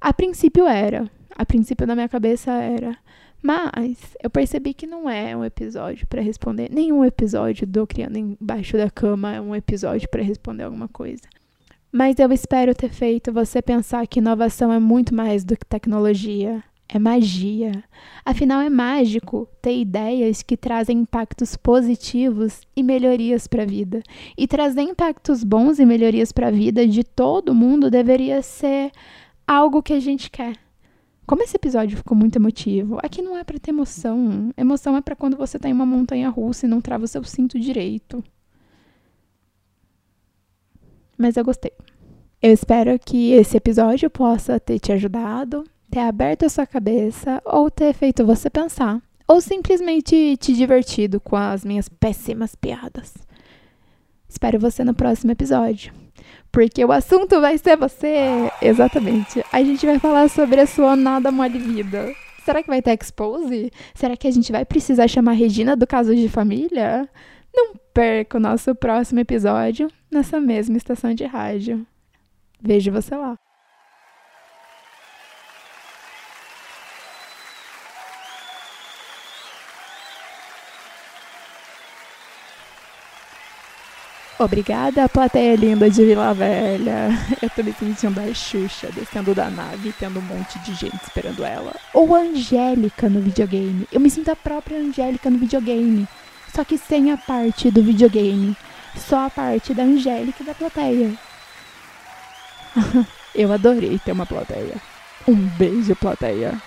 A 0.00 0.12
princípio 0.12 0.66
era. 0.66 1.10
A 1.36 1.44
princípio 1.44 1.86
na 1.86 1.94
minha 1.94 2.08
cabeça 2.08 2.50
era. 2.52 2.96
Mas 3.42 3.98
eu 4.22 4.30
percebi 4.30 4.72
que 4.72 4.86
não 4.86 5.10
é 5.10 5.36
um 5.36 5.44
episódio 5.44 6.06
para 6.06 6.22
responder. 6.22 6.70
Nenhum 6.72 7.04
episódio 7.04 7.66
do 7.66 7.86
Criando 7.86 8.16
Embaixo 8.16 8.76
da 8.76 8.88
Cama 8.88 9.34
é 9.34 9.40
um 9.40 9.54
episódio 9.54 10.08
para 10.08 10.22
responder 10.22 10.62
alguma 10.62 10.86
coisa. 10.86 11.22
Mas 11.90 12.18
eu 12.18 12.32
espero 12.32 12.74
ter 12.74 12.88
feito 12.88 13.32
você 13.32 13.60
pensar 13.60 14.06
que 14.06 14.20
inovação 14.20 14.72
é 14.72 14.78
muito 14.78 15.14
mais 15.14 15.44
do 15.44 15.56
que 15.56 15.66
tecnologia. 15.66 16.62
É 16.88 16.98
magia. 16.98 17.82
Afinal, 18.24 18.60
é 18.60 18.68
mágico 18.68 19.48
ter 19.60 19.78
ideias 19.78 20.42
que 20.42 20.56
trazem 20.56 21.00
impactos 21.00 21.56
positivos 21.56 22.60
e 22.76 22.82
melhorias 22.82 23.46
para 23.46 23.62
a 23.62 23.66
vida. 23.66 24.02
E 24.36 24.46
trazer 24.46 24.82
impactos 24.82 25.42
bons 25.42 25.78
e 25.78 25.86
melhorias 25.86 26.32
para 26.32 26.48
a 26.48 26.50
vida 26.50 26.86
de 26.86 27.02
todo 27.02 27.54
mundo 27.54 27.90
deveria 27.90 28.42
ser 28.42 28.92
algo 29.46 29.82
que 29.82 29.94
a 29.94 30.00
gente 30.00 30.30
quer. 30.30 30.56
Como 31.32 31.42
esse 31.42 31.56
episódio 31.56 31.96
ficou 31.96 32.14
muito 32.14 32.36
emotivo, 32.36 32.98
aqui 33.02 33.22
não 33.22 33.38
é 33.38 33.42
para 33.42 33.58
ter 33.58 33.70
emoção. 33.70 34.52
Emoção 34.54 34.94
é 34.98 35.00
para 35.00 35.16
quando 35.16 35.34
você 35.34 35.58
tá 35.58 35.66
em 35.66 35.72
uma 35.72 35.86
montanha 35.86 36.28
russa 36.28 36.66
e 36.66 36.68
não 36.68 36.78
trava 36.78 37.04
o 37.04 37.08
seu 37.08 37.24
cinto 37.24 37.58
direito. 37.58 38.22
Mas 41.16 41.38
eu 41.38 41.42
gostei. 41.42 41.72
Eu 42.42 42.52
espero 42.52 42.98
que 42.98 43.32
esse 43.32 43.56
episódio 43.56 44.10
possa 44.10 44.60
ter 44.60 44.78
te 44.78 44.92
ajudado, 44.92 45.64
ter 45.90 46.00
aberto 46.00 46.44
a 46.44 46.50
sua 46.50 46.66
cabeça 46.66 47.40
ou 47.46 47.70
ter 47.70 47.94
feito 47.94 48.26
você 48.26 48.50
pensar, 48.50 49.00
ou 49.26 49.40
simplesmente 49.40 50.36
te 50.36 50.52
divertido 50.52 51.18
com 51.18 51.34
as 51.34 51.64
minhas 51.64 51.88
péssimas 51.88 52.54
piadas. 52.54 53.14
Espero 54.28 54.60
você 54.60 54.84
no 54.84 54.92
próximo 54.92 55.32
episódio 55.32 56.01
porque 56.52 56.84
o 56.84 56.92
assunto 56.92 57.40
vai 57.40 57.56
ser 57.56 57.76
você. 57.76 58.50
Exatamente. 58.60 59.42
A 59.50 59.64
gente 59.64 59.84
vai 59.86 59.98
falar 59.98 60.28
sobre 60.28 60.60
a 60.60 60.66
sua 60.66 60.94
nada 60.94 61.32
mole 61.32 61.58
vida. 61.58 62.12
Será 62.44 62.62
que 62.62 62.68
vai 62.68 62.82
ter 62.82 62.98
expose? 63.00 63.72
Será 63.94 64.16
que 64.16 64.28
a 64.28 64.30
gente 64.30 64.52
vai 64.52 64.64
precisar 64.64 65.08
chamar 65.08 65.32
Regina 65.32 65.74
do 65.74 65.86
caso 65.86 66.14
de 66.14 66.28
família? 66.28 67.08
Não 67.54 67.74
perca 67.94 68.36
o 68.36 68.40
nosso 68.40 68.74
próximo 68.74 69.20
episódio 69.20 69.88
nessa 70.10 70.38
mesma 70.38 70.76
estação 70.76 71.14
de 71.14 71.24
rádio. 71.24 71.86
Vejo 72.60 72.92
você 72.92 73.16
lá. 73.16 73.36
Obrigada, 84.44 85.08
plateia 85.08 85.54
linda 85.54 85.88
de 85.88 86.04
Vila 86.04 86.34
Velha. 86.34 87.10
Eu 87.40 87.48
tô 87.48 87.62
me 87.62 87.72
sentindo 87.72 88.18
a 88.18 88.34
Xuxa 88.34 88.88
descendo 88.90 89.32
da 89.36 89.48
nave, 89.48 89.94
tendo 89.96 90.18
um 90.18 90.22
monte 90.22 90.58
de 90.64 90.74
gente 90.74 91.00
esperando 91.00 91.44
ela. 91.44 91.72
Ou 91.94 92.12
a 92.16 92.18
Angélica 92.18 93.08
no 93.08 93.20
videogame. 93.20 93.86
Eu 93.92 94.00
me 94.00 94.10
sinto 94.10 94.32
a 94.32 94.36
própria 94.36 94.78
Angélica 94.78 95.30
no 95.30 95.38
videogame. 95.38 96.08
Só 96.52 96.64
que 96.64 96.76
sem 96.76 97.12
a 97.12 97.16
parte 97.16 97.70
do 97.70 97.84
videogame. 97.84 98.56
Só 98.96 99.26
a 99.26 99.30
parte 99.30 99.72
da 99.74 99.84
Angélica 99.84 100.42
e 100.42 100.46
da 100.46 100.54
plateia. 100.54 101.14
Eu 103.32 103.52
adorei 103.52 103.96
ter 104.00 104.10
uma 104.10 104.26
plateia. 104.26 104.74
Um 105.28 105.36
beijo, 105.36 105.94
plateia. 105.94 106.60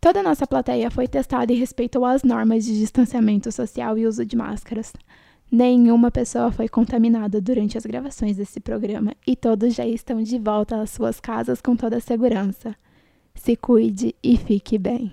Toda 0.00 0.20
a 0.20 0.22
nossa 0.22 0.46
plateia 0.46 0.90
foi 0.90 1.06
testada 1.06 1.52
e 1.52 1.56
respeitou 1.56 2.06
as 2.06 2.22
normas 2.22 2.64
de 2.64 2.78
distanciamento 2.78 3.52
social 3.52 3.98
e 3.98 4.06
uso 4.06 4.24
de 4.24 4.34
máscaras. 4.34 4.94
Nenhuma 5.52 6.10
pessoa 6.10 6.50
foi 6.50 6.70
contaminada 6.70 7.38
durante 7.38 7.76
as 7.76 7.84
gravações 7.84 8.38
desse 8.38 8.60
programa 8.60 9.14
e 9.26 9.36
todos 9.36 9.74
já 9.74 9.86
estão 9.86 10.22
de 10.22 10.38
volta 10.38 10.80
às 10.80 10.90
suas 10.90 11.20
casas 11.20 11.60
com 11.60 11.76
toda 11.76 11.98
a 11.98 12.00
segurança. 12.00 12.74
Se 13.34 13.54
cuide 13.56 14.14
e 14.22 14.38
fique 14.38 14.78
bem. 14.78 15.12